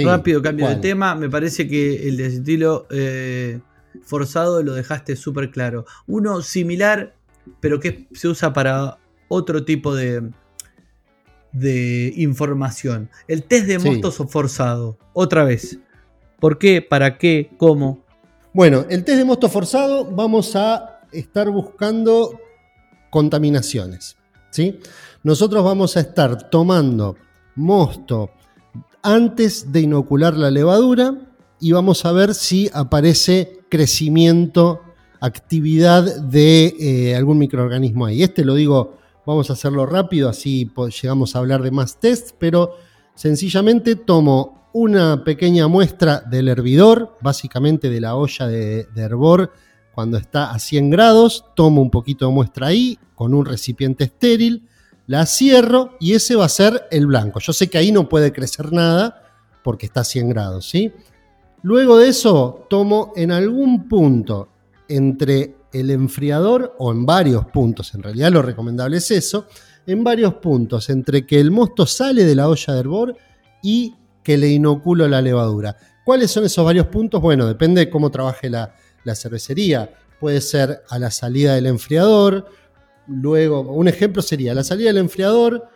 [0.05, 1.15] Rápido cambio de tema.
[1.15, 3.61] Me parece que el de estilo eh,
[4.11, 5.87] forzado lo dejaste súper claro.
[6.07, 7.15] Uno similar,
[7.61, 10.31] pero que se usa para otro tipo de,
[11.53, 13.09] de información.
[13.29, 14.99] El test de mosto forzado.
[15.13, 15.79] Otra vez.
[16.41, 16.83] ¿Por qué?
[16.83, 17.51] ¿Para qué?
[17.57, 18.05] ¿Cómo?
[18.53, 22.39] Bueno, el test de mosto forzado vamos a estar buscando
[23.11, 24.17] contaminaciones.
[24.51, 24.81] ¿sí?
[25.23, 27.17] Nosotros vamos a estar tomando
[27.55, 28.31] mosto
[29.03, 31.15] antes de inocular la levadura
[31.61, 34.83] y vamos a ver si aparece crecimiento,
[35.21, 38.23] actividad de eh, algún microorganismo ahí.
[38.23, 40.71] Este lo digo, vamos a hacerlo rápido, así
[41.03, 42.77] llegamos a hablar de más test, pero
[43.15, 49.53] sencillamente tomo una pequeña muestra del hervidor, básicamente de la olla de, de hervor
[49.93, 54.69] cuando está a 100 grados, tomo un poquito de muestra ahí con un recipiente estéril,
[55.07, 57.41] la cierro y ese va a ser el blanco.
[57.41, 59.25] Yo sé que ahí no puede crecer nada
[59.63, 60.93] porque está a 100 grados, ¿sí?
[61.63, 64.49] Luego de eso, tomo en algún punto
[64.89, 69.47] entre el enfriador o en varios puntos, en realidad lo recomendable es eso,
[69.87, 73.17] en varios puntos entre que el mosto sale de la olla de hervor
[73.63, 75.77] y que le inoculo la levadura.
[76.05, 77.21] ¿Cuáles son esos varios puntos?
[77.21, 78.75] Bueno, depende de cómo trabaje la,
[79.15, 79.93] cervecería.
[80.19, 82.47] Puede ser a la salida del enfriador,
[83.07, 85.69] luego, un ejemplo sería la salida del enfriador,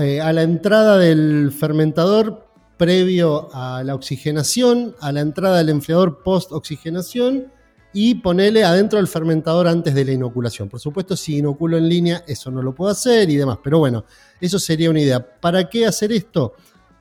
[0.00, 2.43] eh, a la entrada del fermentador
[2.76, 7.52] previo a la oxigenación, a la entrada del enfriador post oxigenación
[7.92, 10.68] y ponerle adentro del fermentador antes de la inoculación.
[10.68, 14.04] Por supuesto, si inoculo en línea, eso no lo puedo hacer y demás, pero bueno,
[14.40, 15.24] eso sería una idea.
[15.40, 16.54] ¿Para qué hacer esto?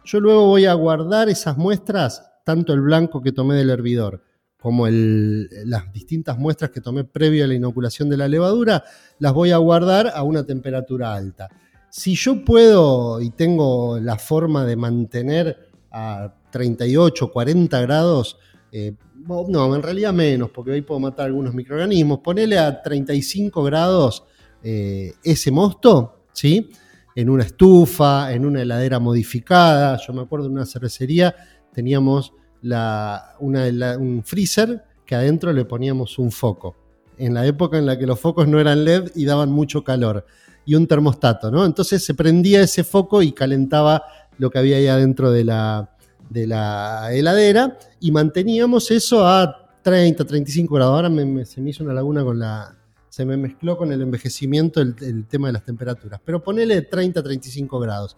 [0.06, 4.24] Yo luego voy a guardar esas muestras, tanto el blanco que tomé del hervidor,
[4.62, 8.84] como las distintas muestras que tomé previo a la inoculación de la levadura,
[9.20, 11.50] las voy a guardar a una temperatura alta.
[11.96, 18.40] Si yo puedo y tengo la forma de mantener a 38, 40 grados,
[18.72, 18.96] eh,
[19.28, 24.24] no, en realidad menos, porque hoy puedo matar algunos microorganismos, ponele a 35 grados
[24.64, 26.72] eh, ese mosto, ¿sí?
[27.16, 30.00] En una estufa, en una heladera modificada.
[30.04, 31.36] Yo me acuerdo en una cervecería
[31.72, 32.34] teníamos
[33.40, 36.76] un freezer que adentro le poníamos un foco.
[37.20, 40.26] En la época en la que los focos no eran LED y daban mucho calor.
[40.66, 41.66] Y un termostato, ¿no?
[41.66, 44.04] Entonces se prendía ese foco y calentaba
[44.38, 45.90] lo que había ahí adentro de la,
[46.30, 50.96] de la heladera y manteníamos eso a 30, 35 grados.
[50.96, 52.76] Ahora se me hizo una laguna con la.
[53.10, 56.20] Se me mezcló con el envejecimiento el, el tema de las temperaturas.
[56.26, 58.18] Pero ponele 30, 35 grados.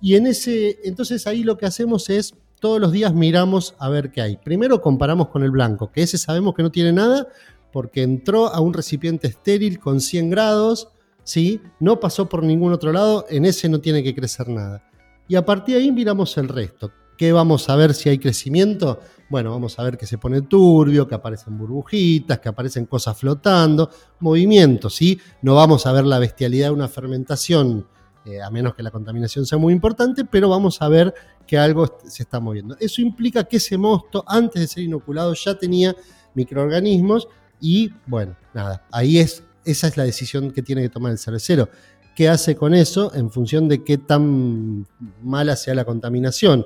[0.00, 0.80] Y en ese.
[0.84, 4.36] Entonces ahí lo que hacemos es todos los días miramos a ver qué hay.
[4.38, 7.28] Primero comparamos con el blanco, que ese sabemos que no tiene nada
[7.72, 10.88] porque entró a un recipiente estéril con 100 grados,
[11.24, 11.60] ¿sí?
[11.80, 14.88] no pasó por ningún otro lado, en ese no tiene que crecer nada.
[15.26, 16.92] Y a partir de ahí miramos el resto.
[17.16, 19.00] ¿Qué vamos a ver si hay crecimiento?
[19.30, 23.88] Bueno, vamos a ver que se pone turbio, que aparecen burbujitas, que aparecen cosas flotando,
[24.20, 25.18] movimiento, ¿sí?
[25.42, 27.86] No vamos a ver la bestialidad de una fermentación
[28.26, 31.12] eh, a menos que la contaminación sea muy importante, pero vamos a ver
[31.46, 32.74] que algo se está moviendo.
[32.80, 35.94] Eso implica que ese mosto, antes de ser inoculado, ya tenía
[36.32, 37.28] microorganismos
[37.60, 41.68] y, bueno, nada, ahí es, esa es la decisión que tiene que tomar el cervecero.
[42.14, 44.86] ¿Qué hace con eso en función de qué tan
[45.22, 46.64] mala sea la contaminación?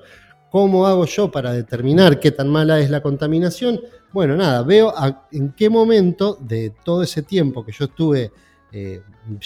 [0.51, 3.81] ¿Cómo hago yo para determinar qué tan mala es la contaminación?
[4.13, 4.93] Bueno, nada, veo
[5.31, 8.33] en qué momento de todo ese tiempo que yo estuve
[8.73, 9.03] eh,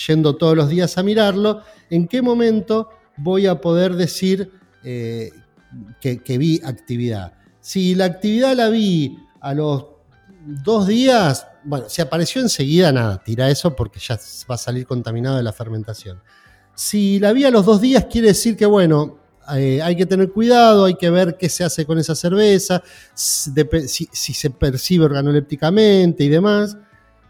[0.06, 4.50] yendo todos los días a mirarlo, en qué momento voy a poder decir
[4.84, 5.30] eh,
[6.00, 7.34] que, vi actividad.
[7.60, 9.86] Si la actividad la vi a los
[10.64, 14.18] dos días, bueno, si apareció enseguida, nada, tira eso porque ya
[14.50, 16.20] va a salir contaminado de la fermentación.
[16.74, 19.18] Si la vi a los dos días, quiere decir que, bueno,
[19.54, 22.82] eh, hay que tener cuidado, hay que ver qué se hace con esa cerveza,
[23.14, 26.76] si, se percibe organolépticamente y demás.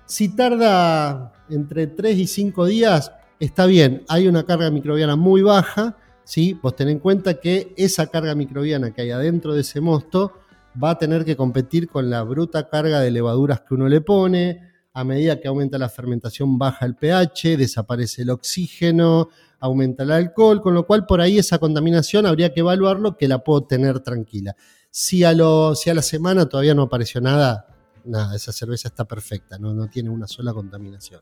[0.06, 5.96] Si tarda entre 3 y 5 días, está bien, hay una carga microbiana muy baja,
[6.24, 6.58] ¿sí?
[6.62, 10.41] Vos ten en cuenta que esa carga microbiana que hay adentro de ese mosto
[10.82, 14.72] va a tener que competir con la bruta carga de levaduras que uno le pone,
[14.94, 20.60] a medida que aumenta la fermentación baja el pH, desaparece el oxígeno, aumenta el alcohol,
[20.60, 24.54] con lo cual por ahí esa contaminación habría que evaluarlo que la puedo tener tranquila.
[24.90, 27.66] Si a, lo, si a la semana todavía no apareció nada,
[28.04, 31.20] nada, esa cerveza está perfecta, no, no tiene una sola contaminación.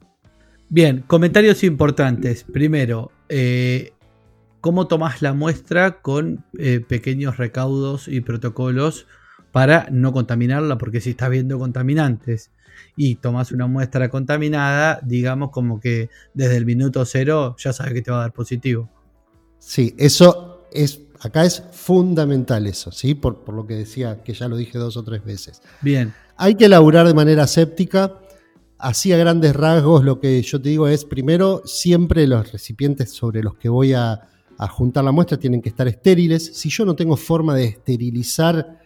[0.69, 2.45] Bien, comentarios importantes.
[2.45, 3.93] Primero, eh,
[4.61, 9.07] ¿cómo tomás la muestra con eh, pequeños recaudos y protocolos
[9.53, 10.79] para no contaminarla?
[10.79, 12.51] Porque si estás viendo contaminantes
[12.97, 18.03] y tomas una muestra contaminada, digamos como que desde el minuto cero ya sabes que
[18.03, 18.89] te va a dar positivo.
[19.59, 23.15] Sí, eso es acá es fundamental eso, ¿sí?
[23.15, 25.63] Por, por, lo que decía, que ya lo dije dos o tres veces.
[25.83, 26.13] Bien.
[26.37, 28.19] Hay que elaborar de manera séptica.
[28.79, 33.43] Así a grandes rasgos lo que yo te digo es, primero, siempre los recipientes sobre
[33.43, 34.27] los que voy a,
[34.71, 36.57] juntar la muestra tienen que estar estériles.
[36.57, 38.80] Si yo no tengo forma de esterilizar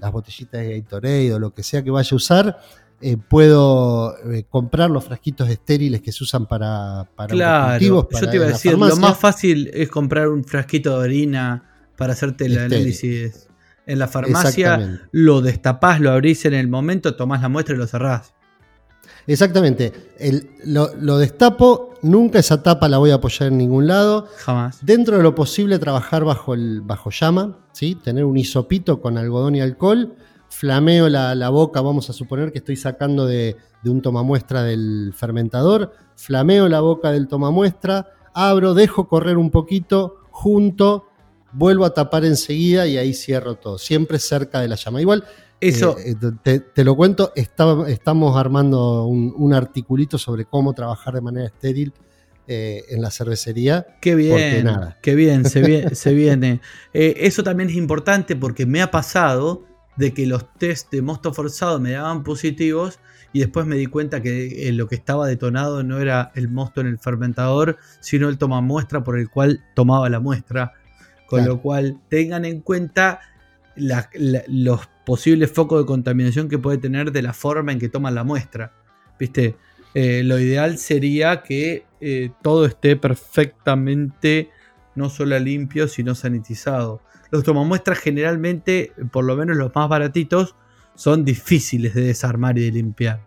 [0.00, 2.58] las botellitas de Gatorade o lo que sea que vaya a usar,
[3.00, 8.36] eh, puedo eh, comprar los frasquitos estériles que se usan para, para claro, Yo te
[8.36, 12.58] iba a decir, lo más fácil es comprar un frasquito de orina para hacerte el
[12.58, 13.48] análisis.
[13.86, 17.86] En la farmacia lo destapás, lo abrís en el momento, tomás la muestra y lo
[17.86, 18.34] cerrás.
[19.32, 19.92] Exactamente.
[20.64, 24.26] lo, destapo, nunca esa tapa la voy a apoyar en ningún lado.
[24.38, 24.84] Jamás.
[24.84, 27.94] Dentro de lo posible, trabajar bajo, el, bajo llama, ¿sí?
[27.94, 30.14] tener un hisopito con algodón y alcohol.
[30.48, 35.92] Flameo la, boca, vamos a suponer que estoy sacando de, de un tomamuestra del fermentador.
[36.16, 41.06] Flameo la boca del tomamuestra, abro, dejo correr un poquito, junto,
[41.52, 45.00] vuelvo a tapar enseguida y ahí cierro todo, siempre cerca de la llama.
[45.00, 45.24] Igual,
[45.60, 51.46] eso eh, eh, te, lo cuento, estamos armando un, articulito sobre cómo trabajar de manera
[51.46, 51.92] estéril
[52.46, 53.86] eh, en la cervecería.
[54.00, 54.98] Qué bien, nada.
[55.02, 55.60] qué bien, se,
[56.14, 56.60] viene.
[56.92, 59.64] eso también es importante porque me ha pasado
[59.96, 63.00] de que los test de mosto forzado me daban positivos
[63.32, 66.86] y después me di cuenta que lo que estaba detonado no era el mosto en
[66.86, 70.72] el fermentador, sino el toma muestra por el cual tomaba la muestra.
[71.26, 73.20] Con lo cual tengan en cuenta
[73.78, 78.24] los posibles focos de contaminación que puede tener de la forma en que toman la
[78.24, 78.72] muestra.
[79.18, 79.56] ¿Viste?
[79.94, 84.50] Eh, lo ideal sería que eh, todo esté perfectamente
[84.94, 87.00] no solo limpio, sino sanitizado.
[87.30, 90.54] Los tomamuestras generalmente, por lo menos los más baratitos,
[90.94, 93.20] son difíciles de desarmar y de limpiar.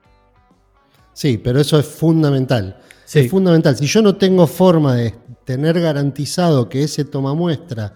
[1.14, 2.80] Sí, pero eso es fundamental.
[3.14, 3.76] Es fundamental.
[3.76, 7.94] Si yo no tengo forma de tener garantizado que ese toma muestra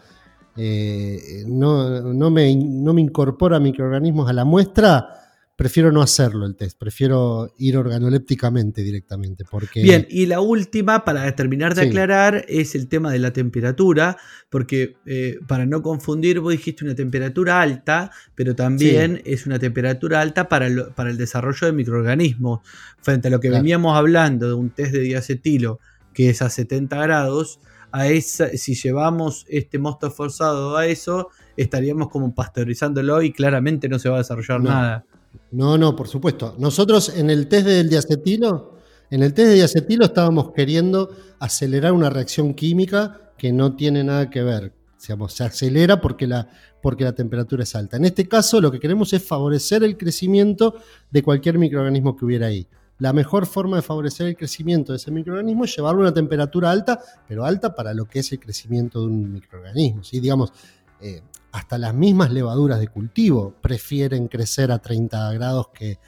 [0.58, 6.56] eh, no, no, me, no me incorpora microorganismos a la muestra, prefiero no hacerlo el
[6.56, 9.46] test, prefiero ir organolépticamente directamente.
[9.50, 9.82] Porque...
[9.82, 14.18] Bien, y la última, para terminar de aclarar, es el tema de la temperatura,
[14.50, 20.22] porque eh, para no confundir, vos dijiste una temperatura alta, pero también es una temperatura
[20.22, 22.62] alta para el, para el desarrollo de microorganismos.
[23.02, 25.80] Frente a lo que veníamos hablando de un test de diacetilo,
[26.14, 27.60] que es a 70 grados,
[27.96, 34.00] a esa, si llevamos este mosto forzado a eso, estaríamos como pasteurizándolo y claramente no
[34.00, 35.06] se va a desarrollar nada.
[35.52, 36.56] No, no, por supuesto.
[36.60, 38.76] Nosotros en el test del diacetilo,
[39.10, 44.30] en el test de diacetilo estábamos queriendo acelerar una reacción química que no tiene nada
[44.30, 44.74] que ver.
[44.98, 46.50] se acelera porque la,
[46.82, 47.96] porque la temperatura es alta.
[47.96, 50.76] En este caso, lo que queremos es favorecer el crecimiento
[51.12, 52.68] de cualquier microorganismo que hubiera ahí.
[52.98, 56.72] La mejor forma de favorecer el crecimiento de ese microorganismo es llevarlo a una temperatura
[56.72, 60.04] alta, pero alta para lo que es el crecimiento de un microorganismo.
[60.04, 60.20] ¿sí?
[60.22, 60.54] Digamos,
[61.02, 66.00] eh, hasta las mismas levaduras de cultivo prefieren crecer a 30 grados que,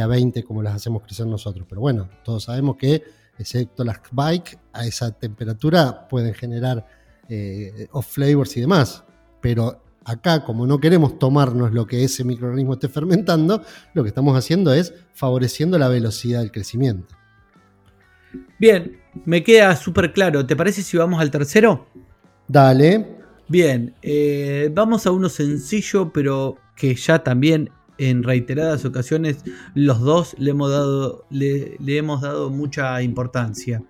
[0.00, 1.66] a 20 como las hacemos crecer nosotros.
[1.66, 3.02] Pero bueno, todos sabemos que,
[3.38, 6.86] excepto las bike, a esa temperatura pueden generar
[7.30, 9.04] eh, off flavors y demás.
[9.40, 14.38] Pero acá, como no queremos tomarnos lo que ese microorganismo esté fermentando, lo que estamos
[14.38, 17.14] haciendo es favoreciendo la velocidad del crecimiento.
[18.58, 20.46] Bien, me queda súper claro.
[20.46, 21.88] ¿Te parece si vamos al tercero?
[22.48, 23.16] Dale.
[23.48, 29.38] Bien, eh, vamos a uno sencillo, pero que ya también en reiteradas ocasiones
[29.74, 33.82] los dos le hemos dado, le, hemos dado mucha importancia.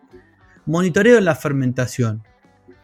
[0.64, 2.22] Monitoreo en la fermentación.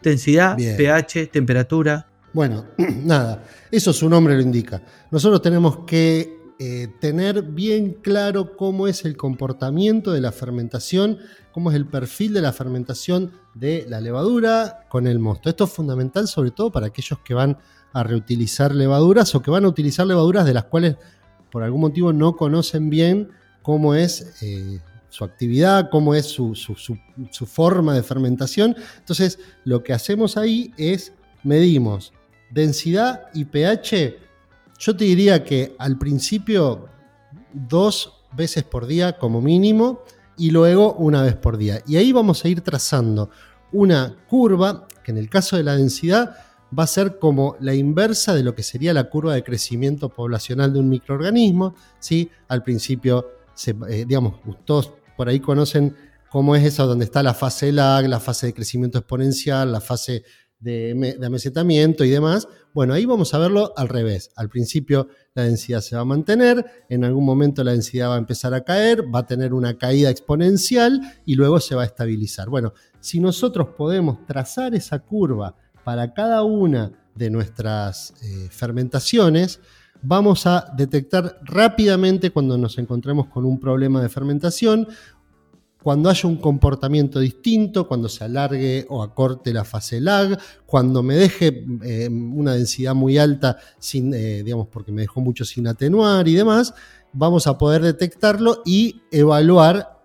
[0.03, 2.12] Densidad, pH, temperatura.
[2.33, 2.67] Bueno,
[3.05, 4.83] nada, eso su nombre lo indica.
[5.11, 11.19] Nosotros tenemos que eh, tener bien claro cómo es el comportamiento de la fermentación,
[11.51, 15.51] cómo es el perfil de la fermentación de la levadura con el mosto.
[15.51, 17.59] Esto es fundamental sobre todo para aquellos que van
[17.93, 20.97] a reutilizar levaduras o que van a utilizar levaduras de las cuales
[21.51, 23.31] por algún motivo no conocen bien
[23.63, 28.77] cómo es eh, su actividad, cómo es su, su forma de fermentación.
[28.99, 32.13] Entonces lo que hacemos ahí es medimos
[32.53, 34.19] densidad y pH
[34.79, 36.89] yo te diría que al principio
[37.53, 40.03] dos veces por día como mínimo
[40.37, 41.81] y luego una vez por día.
[41.87, 43.31] Y ahí vamos a ir trazando
[43.71, 46.37] una curva que en el caso de la densidad
[46.77, 50.73] va a ser como la inversa de lo que sería la curva de crecimiento poblacional
[50.73, 51.77] de un microorganismo.
[52.01, 52.31] ¿sí?
[52.49, 53.29] Al principio,
[53.89, 55.95] eh, digamos, todos por ahí conocen
[56.31, 60.25] cómo es eso, donde está la fase lag, la fase de crecimiento exponencial, la fase
[60.63, 62.49] de, amesetamiento y demás.
[62.73, 64.31] Bueno, ahí vamos a verlo al revés.
[64.37, 68.19] Al principio la densidad se va a mantener, en algún momento la densidad va a
[68.19, 72.49] empezar a caer, va a tener una caída exponencial y luego se va a estabilizar.
[72.49, 79.61] Bueno, si nosotros podemos trazar esa curva para cada una de nuestras eh, fermentaciones,
[80.03, 84.89] vamos a detectar rápidamente cuando nos encontremos con un problema de fermentación
[85.83, 91.17] cuando haya un comportamiento distinto, cuando se alargue o acorte la fase lag, cuando me
[91.17, 96.29] deje eh, una densidad muy alta, sin, eh, digamos, porque me dejó mucho sin atenuar
[96.29, 96.73] y demás,
[97.13, 100.05] vamos a poder detectarlo y evaluar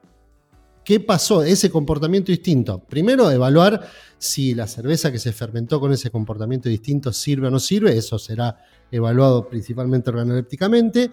[0.83, 2.79] qué pasó, ese comportamiento distinto.
[2.79, 7.59] Primero, evaluar si la cerveza que se fermentó con ese comportamiento distinto sirve o no
[7.59, 8.57] sirve, eso será
[8.89, 11.11] evaluado principalmente organolépticamente.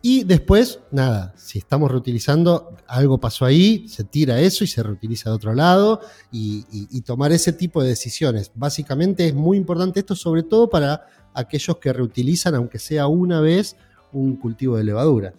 [0.00, 5.30] Y después, nada, si estamos reutilizando, algo pasó ahí, se tira eso y se reutiliza
[5.30, 6.62] de otro lado y,
[7.02, 8.52] tomar ese tipo de decisiones.
[8.54, 13.76] Básicamente es muy importante esto, sobre todo para aquellos que reutilizan, aunque sea una vez,
[14.12, 15.34] un cultivo de levadura.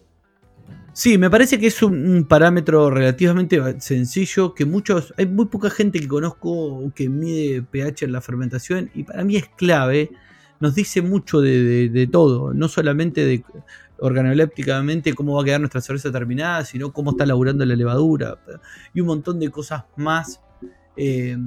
[0.94, 6.00] Sí, me parece que es un, parámetro relativamente sencillo que muchos, hay muy poca gente
[6.00, 10.10] que conozco que mide pH en la fermentación y para mí es clave,
[10.60, 13.44] nos dice mucho de, todo, no solamente de
[14.02, 18.38] organolépticamente cómo va a quedar nuestra cerveza terminada, sino cómo está laburando la levadura
[18.94, 20.42] y un montón de cosas más
[20.98, 21.38] eh,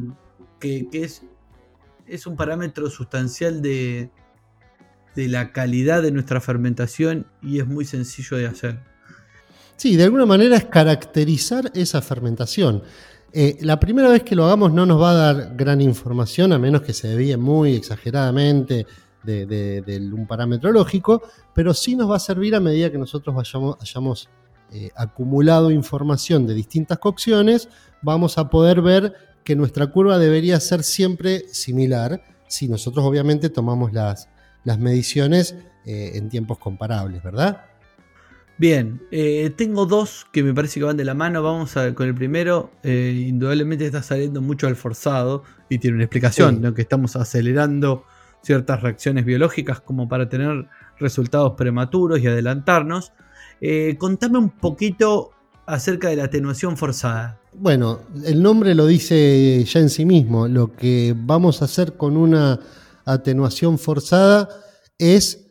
[0.58, 1.22] que, es,
[2.06, 4.10] es un parámetro sustancial de,
[5.14, 8.80] de la calidad de nuestra fermentación y es muy sencillo de hacer.
[9.76, 12.82] Sí, de alguna manera es caracterizar esa fermentación.
[13.32, 16.58] Eh, la primera vez que lo hagamos no nos va a dar gran información, a
[16.58, 18.86] menos que se desvíe muy exageradamente
[19.24, 21.22] de, un parámetro lógico,
[21.54, 24.28] pero sí nos va a servir a medida que nosotros vayamos, hayamos
[24.70, 27.68] eh, acumulado información de distintas cocciones,
[28.02, 29.14] vamos a poder ver
[29.44, 34.28] que nuestra curva debería ser siempre similar si nosotros obviamente tomamos las,
[34.64, 37.64] las mediciones eh, en tiempos comparables, ¿verdad?
[38.58, 41.42] Bien, eh, tengo dos que me parece que van de la mano.
[41.42, 42.70] Vamos a, con el primero.
[42.82, 48.04] Eh, indudablemente está saliendo mucho al forzado y tiene una explicación, que estamos acelerando
[48.42, 50.66] ciertas reacciones biológicas como para tener
[50.98, 53.12] resultados prematuros y adelantarnos.
[53.60, 55.30] Eh, contame un poquito
[55.66, 57.40] acerca de la atenuación forzada.
[57.54, 60.48] Bueno, el nombre lo dice ya en sí mismo.
[60.48, 62.58] Lo que vamos a hacer con una
[63.04, 64.48] atenuación forzada
[64.98, 65.46] es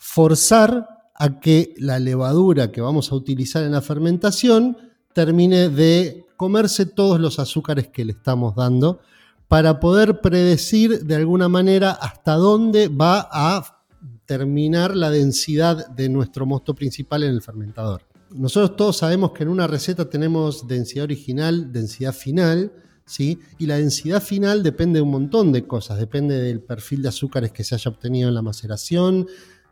[0.00, 4.76] forzar a que la levadura que vamos a utilizar en la fermentación
[5.12, 9.00] termine de comerse todos los azúcares que le estamos dando
[9.48, 13.84] para poder predecir de alguna manera hasta dónde va a
[14.26, 18.02] terminar la densidad de nuestro mosto principal en el fermentador.
[18.30, 22.72] Nosotros todos sabemos que en una receta tenemos densidad original, densidad final,
[23.04, 23.38] ¿sí?
[23.58, 27.52] Y la densidad final depende de un montón de cosas, depende del perfil de azúcares
[27.52, 29.26] que se haya obtenido en la maceración,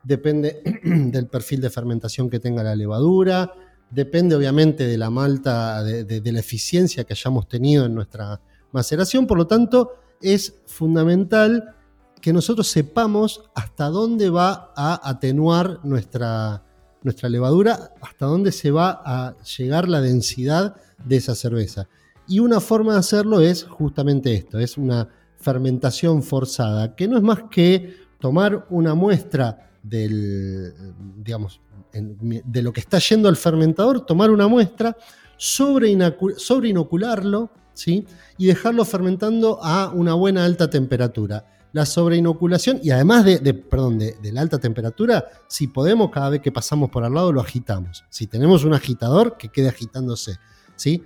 [0.04, 3.52] depende del perfil de fermentación que tenga la levadura,
[3.90, 8.40] depende obviamente de la malta, de, la eficiencia que hayamos tenido en nuestra
[8.74, 11.74] maceración, por lo tanto es fundamental
[12.20, 16.62] que nosotros sepamos hasta dónde va a atenuar nuestra,
[17.02, 21.88] nuestra levadura, hasta dónde se va a llegar la densidad de esa cerveza.
[22.26, 25.08] Y una forma de hacerlo es justamente esto, es una
[25.38, 30.72] fermentación forzada, que no es más que tomar una muestra del,
[31.18, 31.60] digamos,
[31.92, 34.96] de lo que está yendo al fermentador, tomar una muestra,
[35.36, 38.06] sobre, inocularlo ¿sí?
[38.38, 41.46] y dejarlo fermentando a una buena alta temperatura.
[41.72, 46.52] La sobreinoculación, y además de, perdón, de, la alta temperatura, si podemos, cada vez que
[46.52, 48.04] pasamos por al lado lo agitamos.
[48.10, 50.38] Si tenemos un agitador, que quede agitándose.
[50.76, 51.02] ¿sí?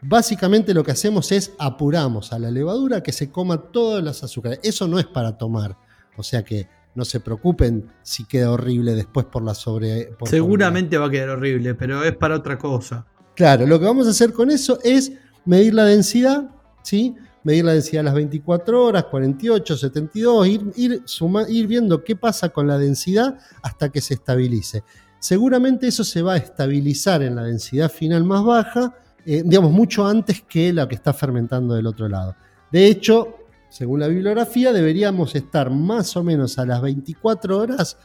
[0.00, 4.60] Básicamente lo que hacemos es apuramos a la levadura que se coma todas las azúcares.
[4.62, 5.76] Eso no es para tomar.
[6.16, 10.10] O sea que no se preocupen si queda horrible después por la sobre.
[10.24, 13.06] Seguramente va a quedar horrible, pero es para otra cosa.
[13.34, 15.12] Claro, lo que vamos a hacer con eso es
[15.46, 16.50] medir la densidad,
[16.82, 17.14] ¿sí?
[17.44, 21.02] Medir la densidad a las 24 horas, 48, 72, ir, ir,
[21.48, 24.82] ir viendo qué pasa con la densidad hasta que se estabilice.
[25.18, 28.94] Seguramente eso se va a estabilizar en la densidad final más baja,
[29.24, 32.36] eh, digamos, mucho antes que la que está fermentando del otro lado.
[32.70, 33.36] De hecho,
[33.68, 37.96] según la bibliografía, deberíamos estar más o menos a las 24 horas,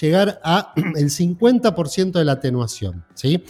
[0.00, 3.04] llegar a el 50% de la atenuación.
[3.14, 3.44] ¿sí?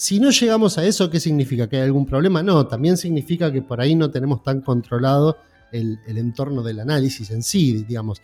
[0.00, 1.68] Si no llegamos a eso, ¿qué significa?
[1.68, 2.42] ¿Que hay algún problema?
[2.42, 5.36] No, también significa que por ahí no tenemos tan controlado
[5.72, 8.22] el, entorno del análisis en sí, digamos.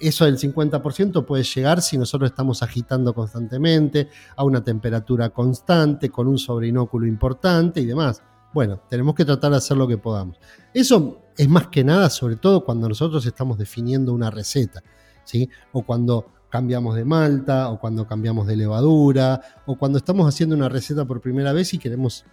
[0.00, 6.26] eso del 50% puede llegar si nosotros estamos agitando constantemente, a una temperatura constante, con
[6.26, 8.20] un sobreínóculo importante y demás.
[8.52, 10.38] Bueno, tenemos que tratar de hacer lo que podamos.
[10.74, 14.82] Eso es más que nada, sobre todo cuando nosotros estamos definiendo una receta,
[15.22, 15.48] ¿sí?
[15.70, 20.68] O cuando cambiamos de malta, o cuando cambiamos de levadura, o cuando estamos haciendo una
[20.68, 22.24] receta por primera vez y queremos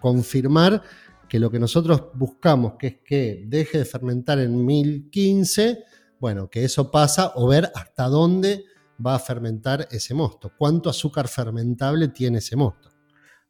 [0.00, 0.82] confirmar
[1.28, 5.84] que lo que nosotros buscamos, que es que deje de fermentar en 1015,
[6.20, 8.64] bueno, que eso pasa, o ver hasta dónde
[9.04, 12.90] va a fermentar ese mosto, cuánto azúcar fermentable tiene ese mosto.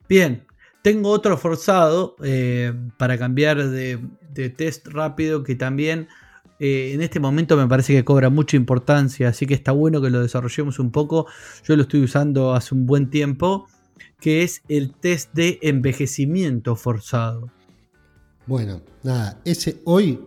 [0.09, 0.47] Bien,
[0.83, 3.99] tengo otro forzado eh, para cambiar de,
[4.57, 6.09] test rápido que también
[6.61, 10.11] eh, en este momento me parece que cobra mucha importancia, así que está bueno que
[10.11, 11.27] lo desarrollemos un poco.
[11.65, 13.67] Yo lo estoy usando hace un buen tiempo,
[14.21, 17.51] que es el test de envejecimiento forzado.
[18.47, 20.21] Bueno, nada, ese hoy,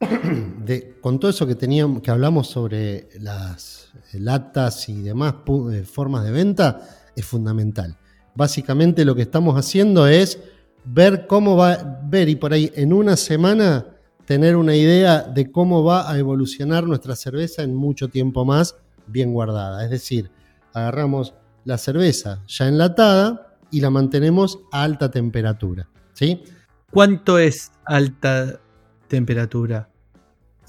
[0.64, 5.34] de, con todo eso que teníamos, que hablamos sobre las latas y demás
[5.72, 6.80] eh, formas de venta,
[7.14, 7.96] es fundamental.
[8.34, 10.38] Básicamente lo que estamos haciendo es
[10.84, 13.97] ver cómo va, ver y por ahí en una semana
[14.28, 18.76] tener una idea de cómo va a evolucionar nuestra cerveza en mucho tiempo más
[19.06, 19.82] bien guardada.
[19.82, 20.30] Es decir,
[20.74, 21.32] agarramos
[21.64, 25.88] la cerveza ya enlatada y la mantenemos a alta temperatura.
[26.12, 26.42] ¿sí?
[26.90, 28.60] ¿Cuánto es alta
[29.08, 29.88] temperatura?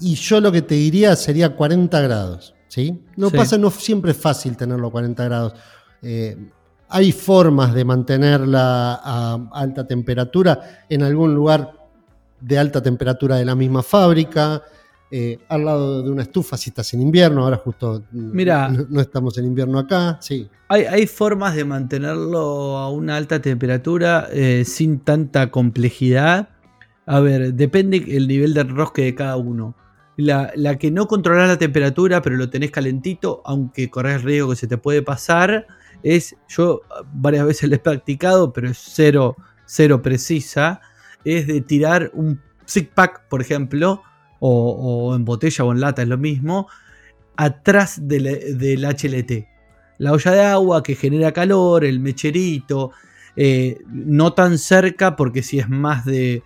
[0.00, 2.54] Y yo lo que te diría sería 40 grados.
[2.66, 3.04] ¿sí?
[3.16, 5.52] No pasa, no siempre es fácil tenerlo a 40 grados.
[6.00, 6.34] Eh,
[6.88, 11.79] hay formas de mantenerla a alta temperatura en algún lugar
[12.40, 14.62] de alta temperatura de la misma fábrica,
[15.12, 19.36] eh, al lado de una estufa si estás en invierno, ahora justo Mira, no, estamos
[19.38, 20.48] en invierno acá, sí.
[20.68, 26.50] Hay, formas de mantenerlo a una alta temperatura eh, sin tanta complejidad.
[27.06, 29.74] A ver, depende el nivel de rosque de cada uno.
[30.16, 34.50] La, la que no controlas la temperatura, pero lo tenés calentito, aunque corres el riesgo
[34.50, 35.66] que se te puede pasar,
[36.04, 36.82] es, yo
[37.12, 39.36] varias veces lo he practicado, pero es cero,
[39.66, 40.80] cero precisa,
[41.24, 44.02] es de tirar un zig pack, por ejemplo,
[44.38, 46.68] o, en botella o en lata, es lo mismo,
[47.36, 49.46] atrás del, del, HLT.
[49.98, 52.92] La olla de agua que genera calor, el mecherito,
[53.36, 56.42] eh, no tan cerca porque si es más de,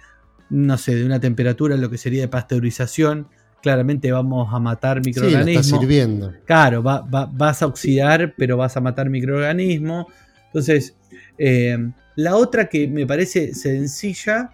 [0.50, 3.28] no sé, de una temperatura, lo que sería de pasteurización,
[3.62, 5.66] claramente vamos a matar microorganismos.
[5.66, 6.32] Sí, sirviendo.
[6.44, 10.06] Claro, vas a oxidar, pero vas a matar microorganismos.
[10.46, 10.96] Entonces,
[11.38, 11.78] eh,
[12.16, 14.52] la otra que me parece sencilla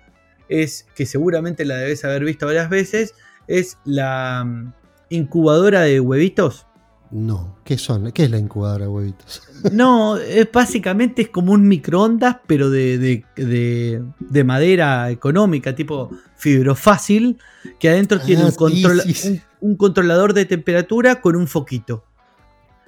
[0.50, 3.14] es que seguramente la debes haber visto varias veces,
[3.46, 4.72] es la mm,
[5.08, 6.66] incubadora de huevitos.
[7.12, 8.12] No, ¿qué son?
[8.12, 9.42] ¿Qué es la incubadora de huevitos?
[9.72, 17.38] No, es, básicamente es como un microondas, pero de, de, madera económica, tipo fibrofácil,
[17.78, 22.04] que adentro tiene ah, un, Un, controlador de temperatura con un foquito.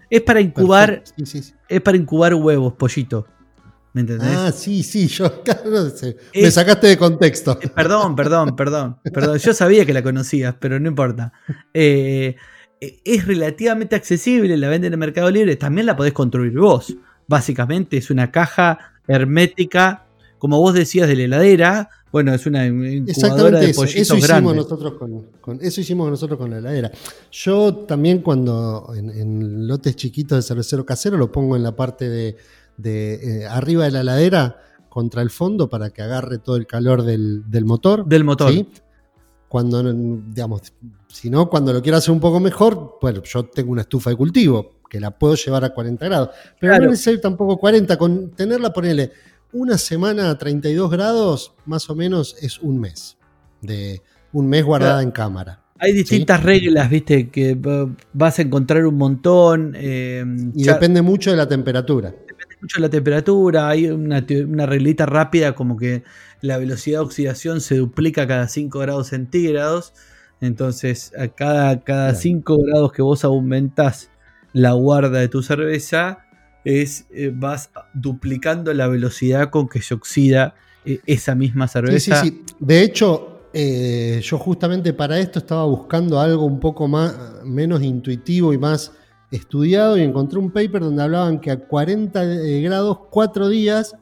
[0.08, 1.04] Es para incubar,
[1.68, 3.26] es para incubar huevos, pollito.
[3.94, 4.28] ¿Me entendés?
[4.30, 5.42] Ah, sí, sí, yo
[6.34, 7.58] me sacaste de contexto.
[7.60, 9.38] Eh, perdón, perdón, perdón, perdón.
[9.38, 11.32] Yo sabía que la conocías, pero no importa.
[11.74, 12.36] Eh,
[12.80, 16.94] e, es relativamente accesible, la venden en el Mercado Libre, también la podés construir vos.
[17.28, 20.06] Básicamente es una caja hermética,
[20.38, 24.94] como vos decías de la heladera, bueno, es una incubadora de eso, eso hicimos nosotros
[24.94, 26.90] con, eso hicimos nosotros con la heladera.
[27.30, 32.36] Yo también cuando en, lotes chiquitos de cervecero casero lo pongo en la parte de,
[32.82, 34.56] eh, arriba de la heladera
[34.88, 38.04] contra el fondo para que agarre todo el calor del, motor.
[38.06, 38.52] Del motor.
[38.52, 38.68] ¿sí?
[39.48, 40.72] Cuando, digamos,
[41.08, 44.16] si no, cuando lo quiero hacer un poco mejor, bueno, yo tengo una estufa de
[44.16, 46.30] cultivo que la puedo llevar a 40 grados.
[46.60, 49.12] Pero no es necesario tampoco 40, con tenerla, ponele
[49.52, 53.16] una semana a 32 grados, más o menos es un mes.
[53.62, 54.02] De
[54.32, 55.62] un mes guardada en cámara.
[55.78, 57.58] Hay distintas reglas, viste, que
[58.12, 59.74] vas a encontrar un montón.
[59.76, 62.14] Eh, y depende mucho de la temperatura.
[62.62, 63.68] Mucho la temperatura.
[63.68, 66.04] Hay una, una reglita rápida como que
[66.40, 69.92] la velocidad de oxidación se duplica cada 5 grados centígrados.
[70.40, 74.10] Entonces, a cada, cada 5 grados que vos aumentás
[74.52, 76.26] la guarda de tu cerveza,
[76.64, 80.54] es, eh, vas duplicando la velocidad con que se oxida
[80.84, 82.22] eh, esa misma cerveza.
[82.22, 82.54] Sí, sí, sí.
[82.60, 88.52] De hecho, eh, yo justamente para esto estaba buscando algo un poco más, menos intuitivo
[88.52, 88.92] y más
[89.32, 92.24] estudiado y encontré un paper donde hablaban que a 40
[92.62, 93.96] grados, 4 días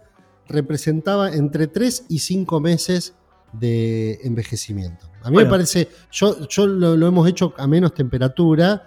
[0.46, 3.14] representaba entre 3 y 5 meses
[3.52, 5.10] de envejecimiento.
[5.22, 8.82] A mí me parece, yo, yo lo, hemos hecho a menos temperatura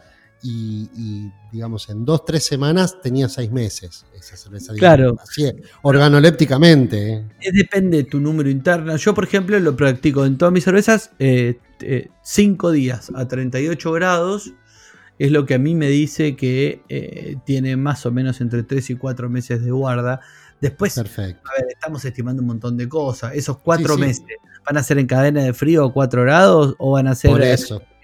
[0.45, 4.73] y, digamos, en dos, tres semanas tenía seis meses esa cerveza.
[4.73, 5.15] Claro.
[5.21, 7.13] así es, organolépticamente.
[7.13, 7.51] ¿eh?
[7.53, 8.95] Depende de tu número interno.
[8.97, 13.91] Yo, por ejemplo, lo practico en todas mis cervezas, eh, eh, cinco días a 38
[13.93, 14.51] grados
[15.19, 18.95] es lo que a mí me dice que tiene más o menos entre 3 y
[18.95, 20.19] 4 meses de guarda.
[20.59, 21.49] Después, Perfecto.
[21.49, 23.33] a ver, estamos estimando un montón de cosas.
[23.35, 24.23] Esos cuatro meses,
[24.65, 27.31] ¿van a ser en cadena de frío a 4 grados o van a ser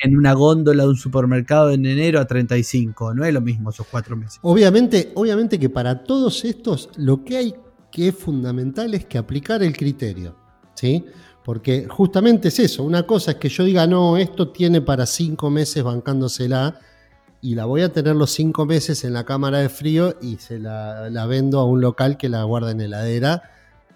[0.02, 3.14] en una góndola de un supermercado en enero a 35?
[3.14, 4.40] No es lo mismo esos cuatro meses.
[4.42, 7.56] Obviamente, obviamente que para todos estos lo que hay
[7.92, 10.36] que es fundamental es que aplicar el criterio.
[10.80, 11.06] ¿sí?
[11.44, 12.84] Porque justamente es eso.
[12.84, 16.80] Una cosa es que yo diga, no, esto tiene para cinco meses bancándosela
[17.42, 20.60] y la voy a tener los cinco meses en la cámara de frío y se
[20.60, 23.44] la, vendo a un local que la guarda en heladera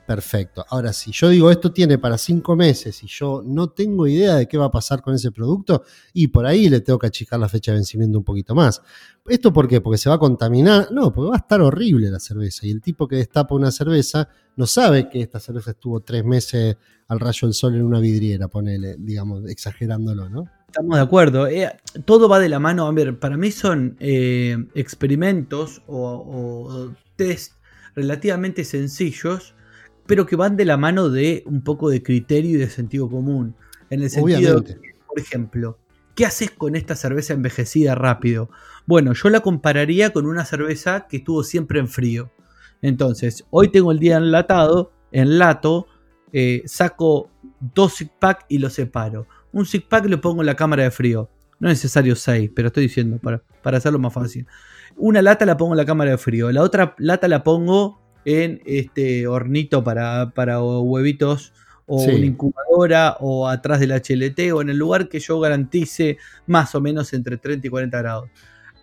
[0.05, 0.65] perfecto.
[0.69, 4.47] Ahora, si yo digo esto tiene para cinco meses y yo no tengo idea de
[4.47, 5.83] qué va a pasar con ese producto,
[6.13, 8.81] y por ahí le tengo que achicar la fecha de vencimiento un poquito más.
[9.25, 9.79] ¿Esto por qué?
[9.79, 10.89] ¿Porque se va a contaminar?
[10.91, 12.67] No, porque va a estar horrible la cerveza.
[12.67, 14.27] Y el tipo que destapa una cerveza
[14.57, 16.75] no sabe que esta cerveza estuvo tres meses
[17.07, 20.49] al rayo del sol en una vidriera, ponele, digamos, exagerándolo, ¿no?
[20.73, 21.45] Estamos de acuerdo.
[21.45, 21.71] Eh,
[22.03, 22.87] todo va de la mano.
[22.87, 27.53] A ver, para mí son eh, experimentos o, test
[27.95, 29.53] relativamente sencillos,
[30.07, 33.55] pero que van de la mano de un poco de criterio y de sentido común.
[33.91, 34.63] En el sentido,
[35.07, 35.77] por ejemplo,
[36.15, 38.49] ¿qué haces con esta cerveza envejecida rápido?
[38.87, 42.31] Bueno, yo la compararía con una cerveza que estuvo siempre en frío.
[42.81, 45.85] Entonces, hoy tengo el día enlatado, enlato,
[46.31, 49.27] eh, saco dos pack y los separo.
[49.53, 51.29] Un six pack lo pongo en la cámara de frío.
[51.59, 54.45] No es necesario seis, pero estoy diciendo para, para hacerlo más fácil.
[54.97, 56.51] Una lata la pongo en la cámara de frío.
[56.51, 61.53] La otra lata la pongo en este hornito para, para huevitos
[61.85, 66.75] o una incubadora o atrás del HLT o en el lugar que yo garantice más
[66.75, 68.29] o menos entre 30 y 40 grados.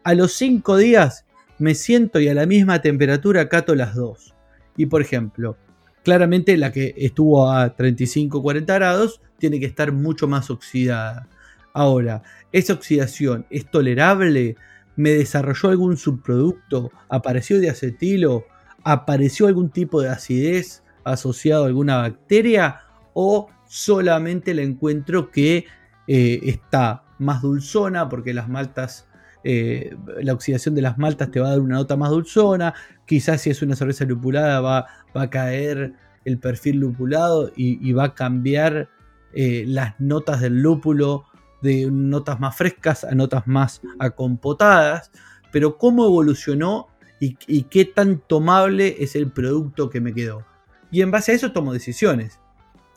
[0.05, 1.25] A los 5 días
[1.59, 4.35] me siento y a la misma temperatura cato las dos.
[4.77, 5.57] Y por ejemplo,
[6.03, 11.28] claramente la que estuvo a 35-40 grados tiene que estar mucho más oxidada.
[11.72, 12.22] Ahora,
[12.53, 14.57] ¿esa oxidación es tolerable?
[14.96, 16.90] ¿Me desarrolló algún subproducto?
[17.09, 18.44] ¿Apareció de acetilo?
[18.82, 22.80] ¿Apareció algún tipo de acidez asociado a alguna bacteria?
[23.14, 25.66] ¿O solamente la encuentro que
[26.09, 29.07] eh, está más dulzona porque las maltas
[29.43, 32.74] eh, la oxidación de las maltas te va a dar una nota más dulzona,
[33.07, 34.86] quizás si es una cerveza lupulada va,
[35.16, 38.88] va a caer el perfil lupulado y, va a cambiar
[39.32, 41.24] eh, las notas del lúpulo
[41.62, 45.11] de notas más frescas a notas más acompotadas,
[45.53, 46.88] pero cómo evolucionó
[47.20, 50.45] y, y qué tan tomable es el producto que me quedó.
[50.91, 52.41] Y en base a eso tomo decisiones.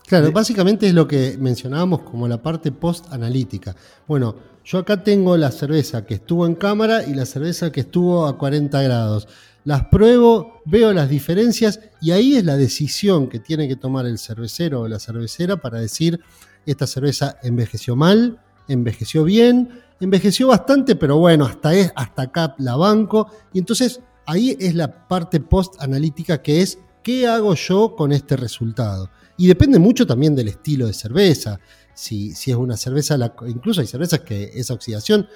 [0.07, 3.75] Claro, básicamente es lo que mencionábamos como la parte post-analítica.
[4.07, 4.35] Bueno,
[4.65, 8.37] yo acá tengo la cerveza que estuvo en cámara y la cerveza que estuvo a
[8.37, 9.27] 40 grados.
[9.65, 14.19] Las pruebo, veo las diferencias y ahí es la decisión que tiene que tomar el
[14.19, 16.19] cervecero o la cervecera para decir,
[16.65, 22.75] esta cerveza envejeció mal, envejeció bien, envejeció bastante, pero bueno, hasta, es, hasta acá la
[22.75, 23.31] banco.
[23.53, 29.09] Y entonces ahí es la parte post-analítica que es, ¿qué hago yo con este resultado?
[29.37, 31.59] Y depende mucho también del estilo de cerveza.
[31.93, 33.17] Si, si es una cerveza,
[33.47, 35.27] incluso hay cervezas que esa oxidación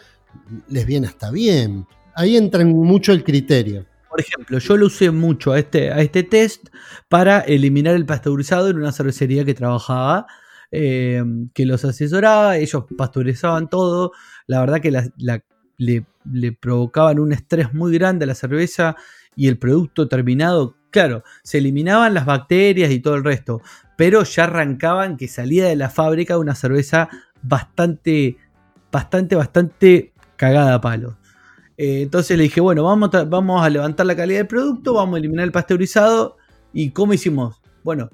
[0.67, 1.87] les viene hasta bien.
[2.15, 3.85] Ahí entra mucho el criterio.
[4.09, 6.67] Por ejemplo, yo lo usé mucho a este, a este test
[7.09, 10.25] para eliminar el pasteurizado en una cervecería que trabajaba,
[10.71, 11.23] eh,
[11.53, 14.13] que los asesoraba, ellos pasteurizaban todo.
[14.47, 14.91] La verdad que
[15.77, 18.95] le, le provocaban un estrés muy grande a la cerveza
[19.35, 23.61] y el producto terminado claro, se eliminaban las bacterias y todo el resto,
[23.97, 27.09] pero ya arrancaban que salía de la fábrica una cerveza
[27.41, 28.37] bastante,
[28.91, 31.17] bastante, bastante cagada a palo.
[31.77, 35.15] Eh, entonces le dije, bueno, vamos a, vamos a levantar la calidad del producto, vamos
[35.15, 36.37] a eliminar el pasteurizado.
[36.73, 37.59] ¿Y cómo hicimos?
[37.83, 38.09] Bueno,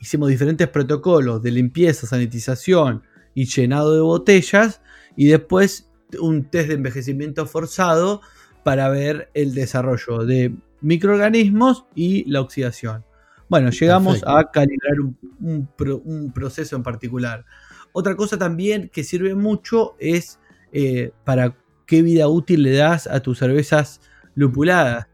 [0.00, 3.02] hicimos diferentes protocolos de limpieza, sanitización
[3.34, 4.80] y llenado de botellas.
[5.16, 8.20] Y después un test de envejecimiento forzado
[8.62, 13.05] para ver el desarrollo de microorganismos y la oxidación.
[13.48, 14.94] Bueno, llegamos a calibrar
[15.40, 17.44] un, proceso en particular.
[17.92, 20.40] Otra cosa también que sirve mucho es
[20.72, 24.00] eh, para qué vida útil le das a tus cervezas
[24.34, 25.06] lupuladas,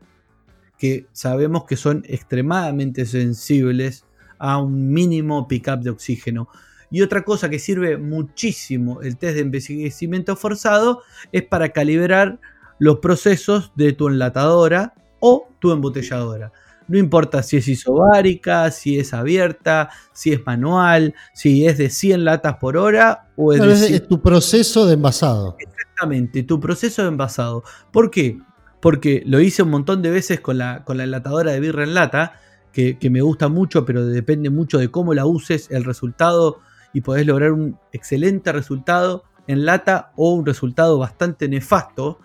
[0.78, 4.04] que sabemos que son extremadamente sensibles
[4.38, 6.48] a un mínimo pickup de oxígeno.
[6.90, 12.40] Y otra cosa que sirve muchísimo el test de envejecimiento forzado es para calibrar
[12.78, 16.52] los procesos de tu enlatadora o tu embotelladora.
[16.88, 22.24] No importa si es isobárica, si es abierta, si es manual, si es de 100
[22.24, 25.56] latas por hora o es de tu proceso de envasado.
[25.58, 27.62] Exactamente, tu proceso de envasado.
[27.90, 28.38] ¿Por qué?
[28.80, 31.94] Porque lo hice un montón de veces con la, con la enlatadora de birra en
[31.94, 32.40] lata,
[32.72, 36.60] que, que, me gusta mucho, pero depende mucho de cómo la uses, el resultado,
[36.92, 42.18] y podés lograr un excelente resultado en lata o un resultado bastante nefasto.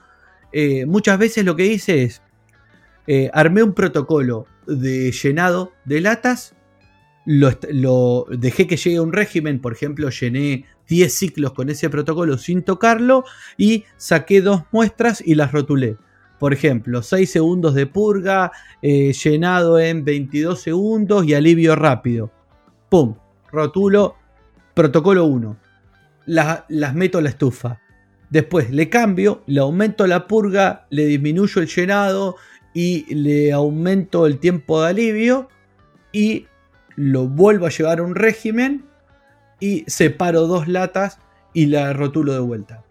[0.52, 2.22] Eh, muchas veces lo que hice es
[3.08, 6.56] eh, armé un protocolo de llenado de latas,
[7.26, 12.38] lo, dejé que llegue a un régimen, por ejemplo, llené 10 ciclos con ese protocolo
[12.38, 13.26] sin tocarlo
[13.58, 15.98] y saqué dos muestras y las rotulé.
[16.40, 18.52] Por ejemplo, 6 segundos de purga,
[18.82, 22.32] eh, llenado en 22 segundos y alivio rápido.
[22.90, 23.16] ¡Pum!
[23.52, 24.16] Rotulo,
[24.74, 25.58] protocolo 1.
[26.26, 27.82] las meto a la estufa.
[28.30, 32.36] Después le cambio, le aumento la purga, le disminuyo el llenado
[32.80, 35.50] y le aumento el tiempo de alivio
[36.12, 36.46] y
[36.96, 38.86] lo vuelvo a llevar a un régimen
[39.60, 41.18] y separo dos latas
[41.56, 42.84] y la rotulo de vuelta.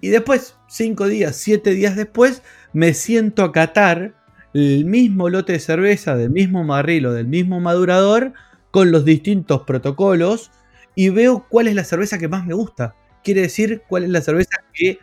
[0.00, 2.42] Y después, cinco días, siete días después,
[2.72, 4.12] me siento a catar
[4.54, 8.32] el mismo lote de cerveza del mismo barril o del mismo madurador
[8.72, 10.50] con los distintos protocolos
[10.96, 12.96] y veo cuál es la cerveza que más me gusta.
[13.22, 14.98] Quiere decir cuál es la cerveza que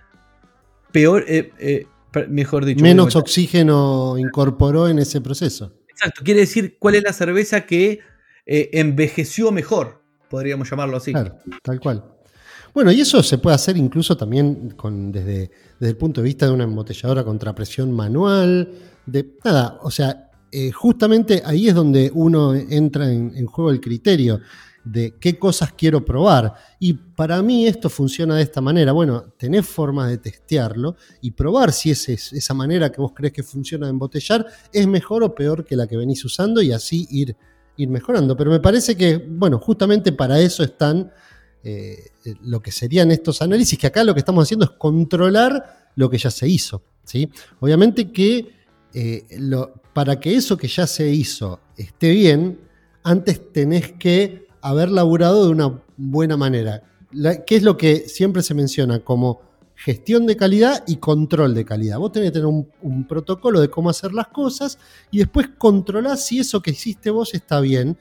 [0.91, 1.87] peor, eh, eh,
[2.29, 2.83] mejor dicho.
[2.83, 5.73] Menos oxígeno incorporó en ese proceso.
[5.89, 7.99] Exacto, quiere decir cuál es la cerveza que
[8.45, 11.11] eh, envejeció mejor, podríamos llamarlo así.
[11.11, 12.03] Claro, tal cual.
[12.73, 16.45] Bueno, y eso se puede hacer incluso también con, desde, desde el punto de vista
[16.45, 18.71] de una embotelladora contra presión manual,
[19.05, 24.39] de nada, o sea, eh, justamente ahí es donde uno entra en, juego el criterio
[24.83, 26.53] de qué cosas quiero probar.
[26.79, 28.91] Y para mí esto funciona de esta manera.
[28.91, 33.43] Bueno, tenés formas de testearlo y probar si es, esa manera que vos crees que
[33.43, 37.35] funciona de embotellar es mejor o peor que la que venís usando y así ir,
[37.77, 38.35] ir mejorando.
[38.35, 41.11] Pero me parece que, bueno, justamente para eso están
[41.63, 42.11] eh,
[42.41, 46.17] lo que serían estos análisis, que acá lo que estamos haciendo es controlar lo que
[46.17, 46.83] ya se hizo.
[47.03, 47.29] ¿sí?
[47.59, 48.59] Obviamente que
[48.93, 49.25] eh,
[49.93, 52.59] para que eso que ya se hizo esté bien,
[53.03, 56.83] antes tenés que haber laburado de una buena manera.
[57.45, 59.41] ¿Qué es lo que siempre se menciona como
[59.75, 61.99] gestión de calidad y control de calidad?
[61.99, 64.77] Vos tenés que tener un, protocolo de cómo hacer las cosas
[65.11, 67.97] y después controlar si eso que hiciste vos está bien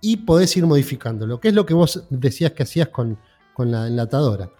[0.00, 3.18] y podés ir modificándolo, que es lo que vos decías que hacías con,
[3.54, 4.50] con la enlatadora.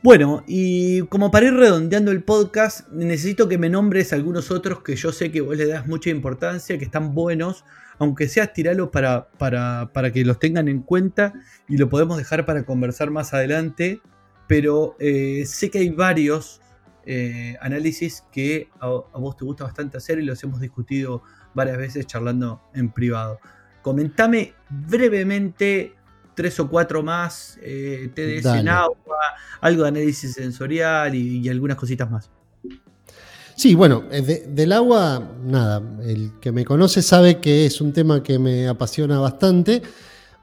[0.00, 4.94] Bueno, y como para ir redondeando el podcast, necesito que me nombres algunos otros que
[4.94, 7.64] yo sé que vos le das mucha importancia, que están buenos,
[7.98, 11.34] aunque sea tirarlos para, para, para, que los tengan en cuenta
[11.68, 14.00] y lo podemos dejar para conversar más adelante,
[14.46, 16.60] pero eh, sé que hay varios
[17.04, 21.22] eh, análisis que a, a, vos te gusta bastante hacer y los hemos discutido
[21.54, 23.40] varias veces charlando en privado.
[23.82, 25.94] Comentame brevemente
[26.38, 29.18] tres o cuatro más, eh, TDS en agua,
[29.60, 32.30] algo de análisis sensorial y, algunas cositas más.
[33.58, 38.22] Sí, bueno, eh, del agua, nada, el que me conoce sabe que es un tema
[38.22, 39.82] que me apasiona bastante.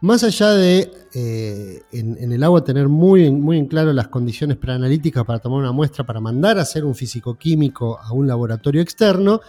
[0.01, 5.23] Más allá de eh, en, el agua tener muy, muy en claro las condiciones preanalíticas
[5.23, 9.39] para tomar una muestra, para mandar a hacer un físico-químico a un laboratorio externo,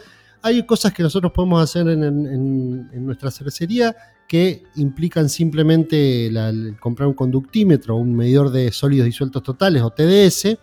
[0.43, 3.97] hay cosas que nosotros podemos hacer en, nuestra cervecería
[4.29, 6.31] que implican simplemente
[6.79, 10.57] comprar un conductímetro, un medidor de sólidos disueltos totales o TDS,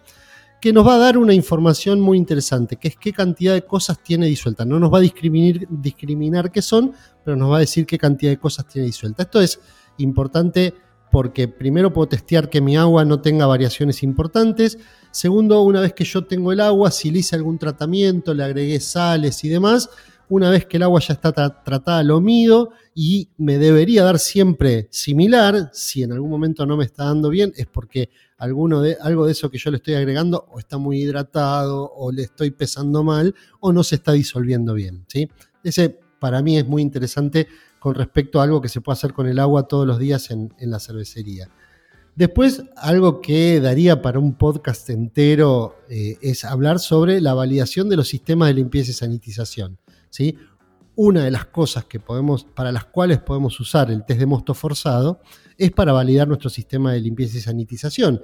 [0.64, 4.02] que nos va a dar una información muy interesante, que es qué cantidad de cosas
[4.02, 4.64] tiene disuelta.
[4.64, 8.32] No nos va a discriminar, discriminar qué son, pero nos va a decir qué cantidad
[8.32, 9.24] de cosas tiene disuelta.
[9.24, 9.60] Esto es
[9.98, 10.74] importante
[11.12, 14.78] porque primero puedo testear que mi agua no tenga variaciones importantes.
[15.12, 18.80] Segundo, una vez que yo tengo el agua, si le hice algún tratamiento, le agregué
[18.80, 19.90] sales y demás,
[20.30, 24.88] una vez que el agua ya está tratada, lo mido y me debería dar siempre
[24.92, 25.72] similar.
[25.74, 28.10] Si en algún momento no me está dando bien, es porque
[28.44, 32.52] algo de eso que yo le estoy agregando o está muy hidratado o le estoy
[32.52, 35.06] pesando mal o no se está disolviendo bien.
[35.08, 35.30] ¿sí?
[35.64, 37.48] Ese para mí es muy interesante
[37.80, 40.54] con respecto a algo que se puede hacer con el agua todos los días en,
[40.58, 41.50] la cervecería.
[42.16, 47.98] Después, algo que daría para un podcast entero eh, es hablar sobre la validación de
[47.98, 49.80] los sistemas de limpieza y sanitización.
[50.10, 50.38] ¿sí?
[50.96, 54.54] Una de las cosas que podemos, para las cuales podemos usar el test de mosto
[54.54, 55.20] forzado
[55.58, 58.22] es para validar nuestro sistema de limpieza y sanitización.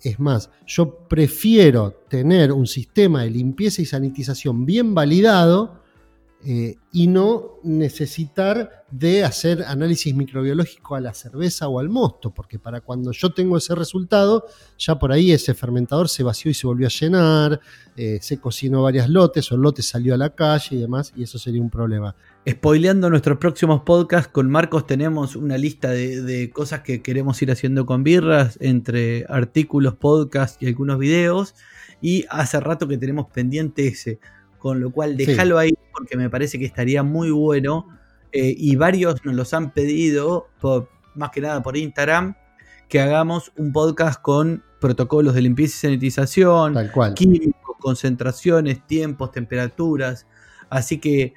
[0.00, 5.81] Es más, yo prefiero tener un sistema de limpieza y sanitización bien validado
[6.44, 12.58] eh, y no necesitar de hacer análisis microbiológico a la cerveza o al mosto, porque
[12.58, 16.66] para cuando yo tengo ese resultado, ya por ahí ese fermentador se vació y se
[16.66, 17.60] volvió a llenar,
[17.96, 21.22] eh, se cocinó varias lotes o el lote salió a la calle y demás, y
[21.22, 22.16] eso sería un problema.
[22.48, 27.52] Spoileando nuestros próximos podcasts, con Marcos tenemos una lista de, de cosas que queremos ir
[27.52, 31.54] haciendo con birras, entre artículos, podcasts y algunos videos,
[32.00, 34.18] y hace rato que tenemos pendiente ese
[34.62, 37.88] con lo cual déjalo ahí porque me parece que estaría muy bueno.
[38.30, 40.46] Eh, y varios nos los han pedido,
[41.16, 42.36] más que nada por Instagram,
[42.88, 46.76] que hagamos un podcast con protocolos de limpieza y sanitización,
[47.16, 50.28] químicos, concentraciones, tiempos, temperaturas.
[50.70, 51.34] Así que.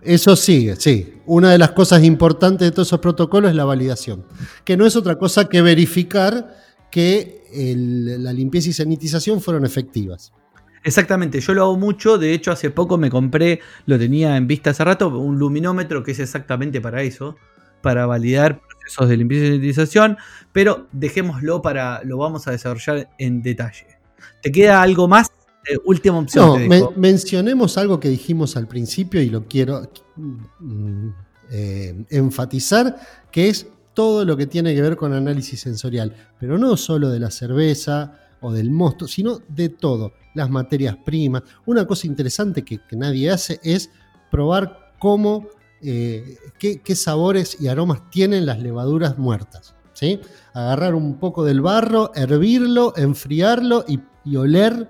[0.00, 1.14] Eso sigue, sí.
[1.26, 4.24] Una de las cosas importantes de todos esos protocolos es la validación,
[4.64, 6.54] que no es otra cosa que verificar
[6.92, 7.42] que
[8.20, 10.32] la limpieza y sanitización fueron efectivas.
[10.84, 14.70] Exactamente, yo lo hago mucho, de hecho hace poco me compré, lo tenía en vista
[14.70, 17.36] hace rato, un luminómetro que es exactamente para eso,
[17.82, 20.18] para validar procesos de limpieza y sanitización,
[20.52, 23.86] pero dejémoslo para, lo vamos a desarrollar en detalle.
[24.42, 25.30] ¿Te queda algo más?
[25.68, 26.68] Eh, última opción.
[26.68, 31.08] No, mencionemos algo que dijimos al principio y lo quiero, mm,
[31.50, 32.96] eh, enfatizar,
[33.30, 37.18] que es todo lo que tiene que ver con análisis sensorial, pero no solo de
[37.18, 41.42] la cerveza o del mosto, sino de todo, las materias primas.
[41.66, 43.90] Una cosa interesante que, nadie hace es
[44.30, 45.48] probar cómo,
[45.82, 49.74] eh, qué, sabores y aromas tienen las levaduras muertas.
[49.92, 50.20] ¿sí?
[50.54, 54.88] Agarrar un poco del barro, hervirlo, enfriarlo y, y oler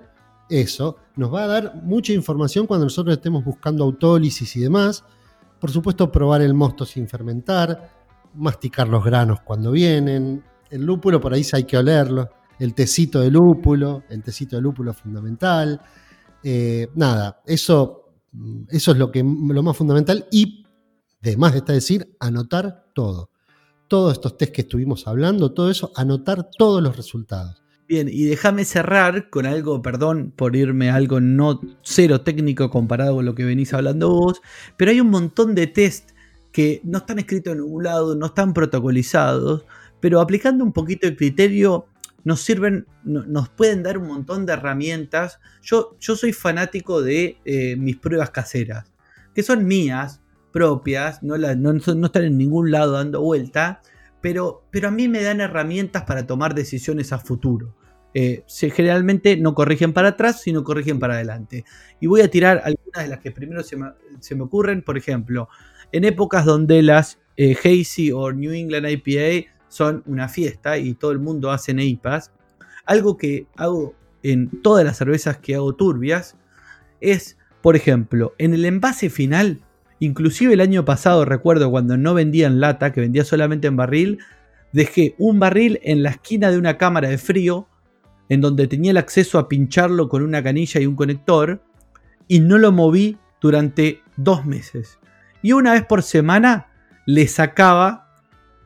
[0.49, 0.97] eso.
[1.15, 5.03] Nos va a dar mucha información cuando nosotros estemos buscando autólisis y demás.
[5.59, 7.89] Por supuesto, probar el mosto sin fermentar,
[8.35, 10.43] masticar los granos cuando vienen.
[10.69, 12.29] El lúpulo por ahí hay que olerlo.
[12.59, 15.81] El tecito de lúpulo, el tecito de lúpulo fundamental.
[16.43, 18.13] Eh, nada, eso,
[18.69, 20.27] eso es lo, que, lo más fundamental.
[20.31, 20.65] Y,
[21.23, 23.31] además está decir, anotar todo.
[23.87, 27.63] Todos estos test que estuvimos hablando, todo eso, anotar todos los resultados.
[27.87, 33.15] Bien, y déjame cerrar con algo, perdón por irme a algo no cero técnico comparado
[33.15, 34.43] con lo que venís hablando vos,
[34.77, 36.11] pero hay un montón de test
[36.51, 39.65] que no están escritos en ningún lado, no están protocolizados,
[39.99, 41.87] pero aplicando un poquito el criterio
[42.29, 45.39] nos sirven, nos pueden dar un montón de herramientas.
[45.63, 48.93] Yo, yo soy fanático de eh, mis pruebas caseras,
[49.33, 50.21] que son mías,
[50.53, 53.81] propias, no, no, están en ningún lado dando vuelta,
[54.21, 57.75] pero, pero a mí me dan herramientas para tomar decisiones a futuro.
[58.13, 61.65] Eh, generalmente no corrigen para atrás, sino corrigen para adelante.
[61.99, 64.83] Y voy a tirar algunas de las que primero se me, se me ocurren.
[64.83, 65.49] Por ejemplo,
[65.91, 71.11] en épocas donde las eh, Hazy o New England IPA son una fiesta y todo
[71.11, 72.31] el mundo hace IPAs,
[72.85, 76.35] algo que hago en todas las cervezas que hago turbias
[76.99, 79.61] es, por ejemplo, en el envase final,
[79.99, 84.19] inclusive el año pasado recuerdo cuando no vendía en lata, que vendía solamente en barril,
[84.73, 87.67] dejé un barril en la esquina de una cámara de frío,
[88.27, 91.61] en donde tenía el acceso a pincharlo con una canilla y un conector,
[92.27, 94.99] y no lo moví durante dos meses.
[95.41, 96.67] Y una vez por semana
[97.05, 98.13] le sacaba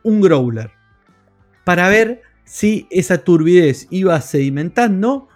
[0.03, 0.71] un growler
[1.63, 5.27] para ver si esa turbidez iba sedimentando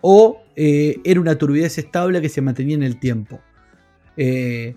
[0.00, 3.40] o eh, era una turbidez estable que se mantenía en el tiempo.
[4.16, 4.74] Eh,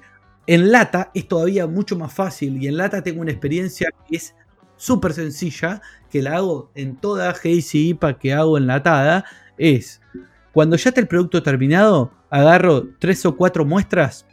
[0.47, 4.33] en lata es todavía mucho más fácil y en lata tengo una experiencia que es
[4.77, 9.25] súper sencilla, que la hago en toda Hazy IPA que hago enlatada,
[9.57, 10.01] es
[10.53, 14.25] cuando ya está el producto terminado, agarro tres o cuatro muestras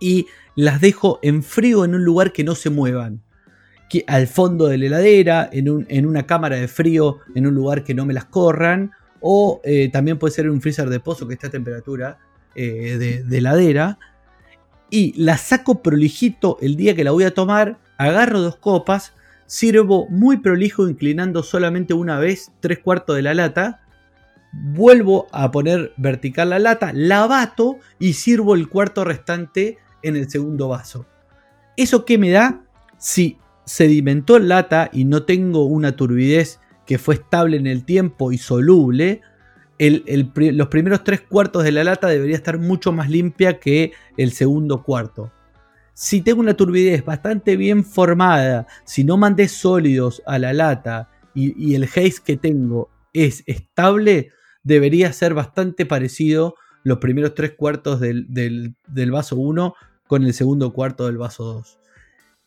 [0.00, 0.26] y
[0.56, 3.22] las dejo en frío en un lugar que no se muevan.
[4.06, 8.06] Al fondo de la heladera, en, una cámara de frío, en un lugar que no
[8.06, 8.92] me las corran.
[9.20, 12.18] O eh, también puede ser un freezer de pozo que está a temperatura
[12.54, 13.98] eh, de, de heladera.
[14.90, 17.78] Y la saco prolijito el día que la voy a tomar.
[17.98, 19.12] Agarro dos copas.
[19.46, 23.80] Sirvo muy prolijo inclinando solamente una vez tres cuartos de la lata
[24.52, 30.30] vuelvo a poner vertical la lata, la bato y sirvo el cuarto restante en el
[30.30, 31.06] segundo vaso.
[31.76, 32.62] ¿Eso qué me da?
[32.98, 33.38] Si
[33.70, 39.20] sedimentó lata y no tengo una turbidez que fue estable en el tiempo y soluble,
[39.78, 44.82] los primeros tres cuartos de la lata debería estar mucho más limpia que el segundo
[44.82, 45.32] cuarto.
[45.94, 51.76] Si tengo una turbidez bastante bien formada, si no mandé sólidos a la lata y,
[51.76, 54.32] el haze que tengo es estable,
[54.64, 59.74] debería ser bastante parecido los primeros tres cuartos del, del vaso 1
[60.08, 61.78] con el segundo cuarto del vaso 2.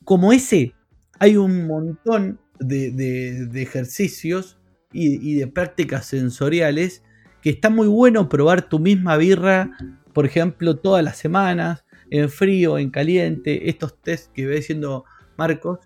[0.03, 0.75] Como ese,
[1.19, 4.59] hay un montón de, ejercicios
[4.91, 7.03] y, de prácticas sensoriales
[7.41, 9.71] que está muy bueno probar tu misma birra,
[10.13, 15.03] por ejemplo, todas las semanas, en frío, en caliente, estos test que ve diciendo
[15.37, 15.79] Marcos,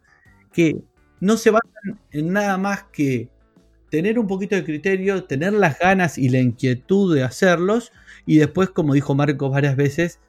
[0.51, 0.83] que
[1.19, 3.29] no se basan en nada más que
[3.89, 7.91] tener un poquito de criterio, tener las ganas y la inquietud de hacerlos,
[8.25, 10.19] y después, como dijo Marcos varias veces,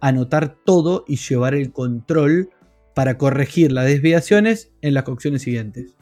[0.00, 2.50] anotar todo y llevar el control
[2.98, 5.94] para corregir las desviaciones en las cocciones siguientes.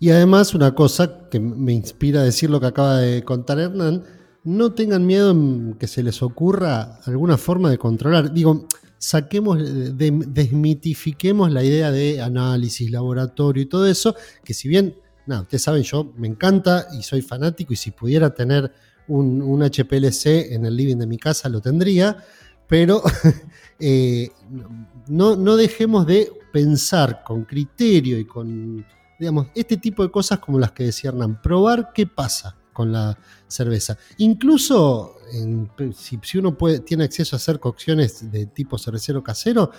[0.00, 4.02] Y además una cosa que me inspira a decir lo que acaba de contar Hernán,
[4.42, 5.32] no tengan miedo
[5.78, 8.32] que se les ocurra alguna forma de controlar.
[8.32, 8.66] Digo,
[8.98, 9.58] saquemos,
[9.96, 15.84] desmitifiquemos la idea de análisis, laboratorio y todo eso, que si bien, nada, ustedes saben,
[15.84, 18.72] yo me encanta y soy fanático y si pudiera tener
[19.06, 22.16] un, un HPLC en el living de mi casa lo tendría,
[22.72, 23.02] pero
[23.78, 24.30] eh,
[25.08, 28.84] no, no, dejemos de pensar con criterio y con,
[29.18, 33.18] digamos, este tipo de cosas como las que decía Hernán, probar qué pasa con la
[33.46, 33.96] cerveza.
[34.18, 35.16] Incluso
[35.94, 39.70] si, uno puede, tiene acceso a hacer cocciones de tipo cervecero casero,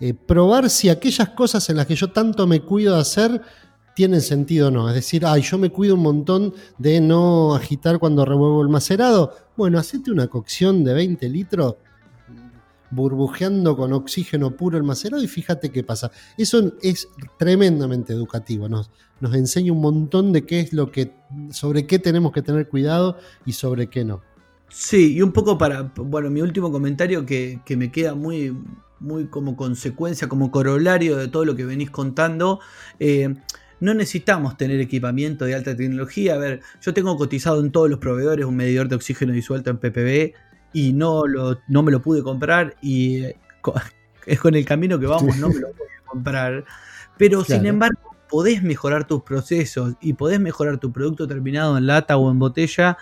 [0.00, 3.42] eh, probar si aquellas cosas en las que yo tanto me cuido de hacer
[3.94, 4.88] tienen sentido o no.
[4.88, 9.34] Es decir, ay, yo me cuido un montón de no agitar cuando revuelvo el macerado.
[9.56, 11.76] Bueno, hacete una cocción de 20 litros,
[12.90, 16.10] burbujeando con oxígeno puro el macerado y fíjate qué pasa.
[16.36, 18.90] Eso es tremendamente educativo, nos,
[19.32, 21.12] enseña un montón de qué es lo que,
[21.50, 24.22] sobre qué tenemos que tener cuidado y sobre qué no.
[24.68, 28.56] Sí, y un poco para, bueno, mi último comentario que, me queda muy,
[29.00, 32.60] muy como consecuencia, como corolario de todo lo que venís contando.
[33.00, 33.34] Eh,
[33.80, 36.34] no necesitamos tener equipamiento de alta tecnología.
[36.34, 39.78] A ver, yo tengo cotizado en todos los proveedores un medidor de oxígeno disuelto en
[39.78, 40.34] PPB
[40.72, 43.24] y no, lo, no me lo pude comprar y
[44.26, 46.64] es con el camino que vamos, no me lo pude comprar.
[47.16, 52.16] Pero sin embargo, podés mejorar tus procesos y podés mejorar tu producto terminado en lata
[52.16, 52.96] o en botella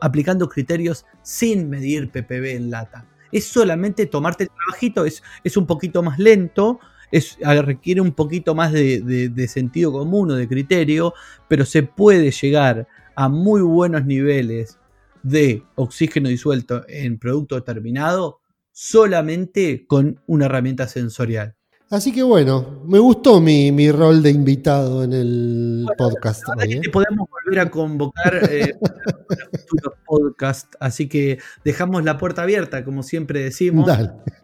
[0.00, 3.06] aplicando criterios sin medir PPB en lata.
[3.32, 6.80] Es solamente tomarte el trabajito, es, es un poquito más lento,
[7.10, 11.14] es, requiere un poquito más de, sentido común o de criterio,
[11.48, 14.78] pero se puede llegar a muy buenos niveles
[15.26, 18.38] de oxígeno disuelto en producto terminado
[18.70, 21.56] solamente con una herramienta sensorial.
[21.90, 26.44] Así que bueno, me gustó mi, rol de invitado en el podcast.
[26.64, 26.80] ¿eh?
[26.92, 28.74] podemos volver a convocar eh,
[29.68, 33.90] futuros podcasts, así que dejamos la puerta abierta, como siempre decimos.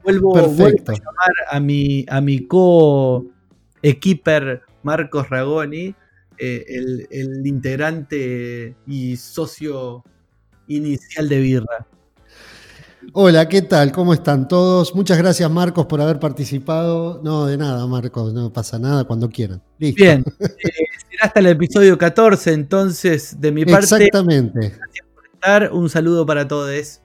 [0.02, 3.32] Vuelvo, a llamar a mi, a mi co-equiper
[4.82, 5.94] Marcos Ragoni,
[6.38, 10.04] eh, el, el integrante y socio
[10.68, 11.86] inicial de Birra.
[13.12, 13.90] Hola, ¿qué tal?
[13.92, 14.94] ¿Cómo están todos?
[14.94, 17.20] Muchas gracias, Marcos, por haber participado.
[17.22, 19.60] No, de nada, Marcos, no pasa nada cuando quieran.
[19.78, 20.48] Bien, eh,
[21.10, 23.84] será hasta el episodio 14, entonces, de mi parte.
[23.84, 24.60] Exactamente.
[24.60, 25.72] Gracias por estar.
[25.72, 27.00] Un saludo para todos.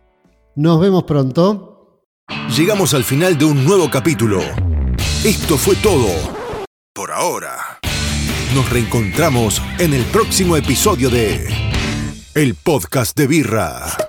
[0.55, 2.01] Nos vemos pronto.
[2.55, 4.41] Llegamos al final de un nuevo capítulo.
[5.26, 6.08] Esto fue todo.
[6.93, 7.80] Por ahora.
[8.55, 11.76] Nos reencontramos en el próximo episodio de
[12.38, 14.07] El Podcast de Birra.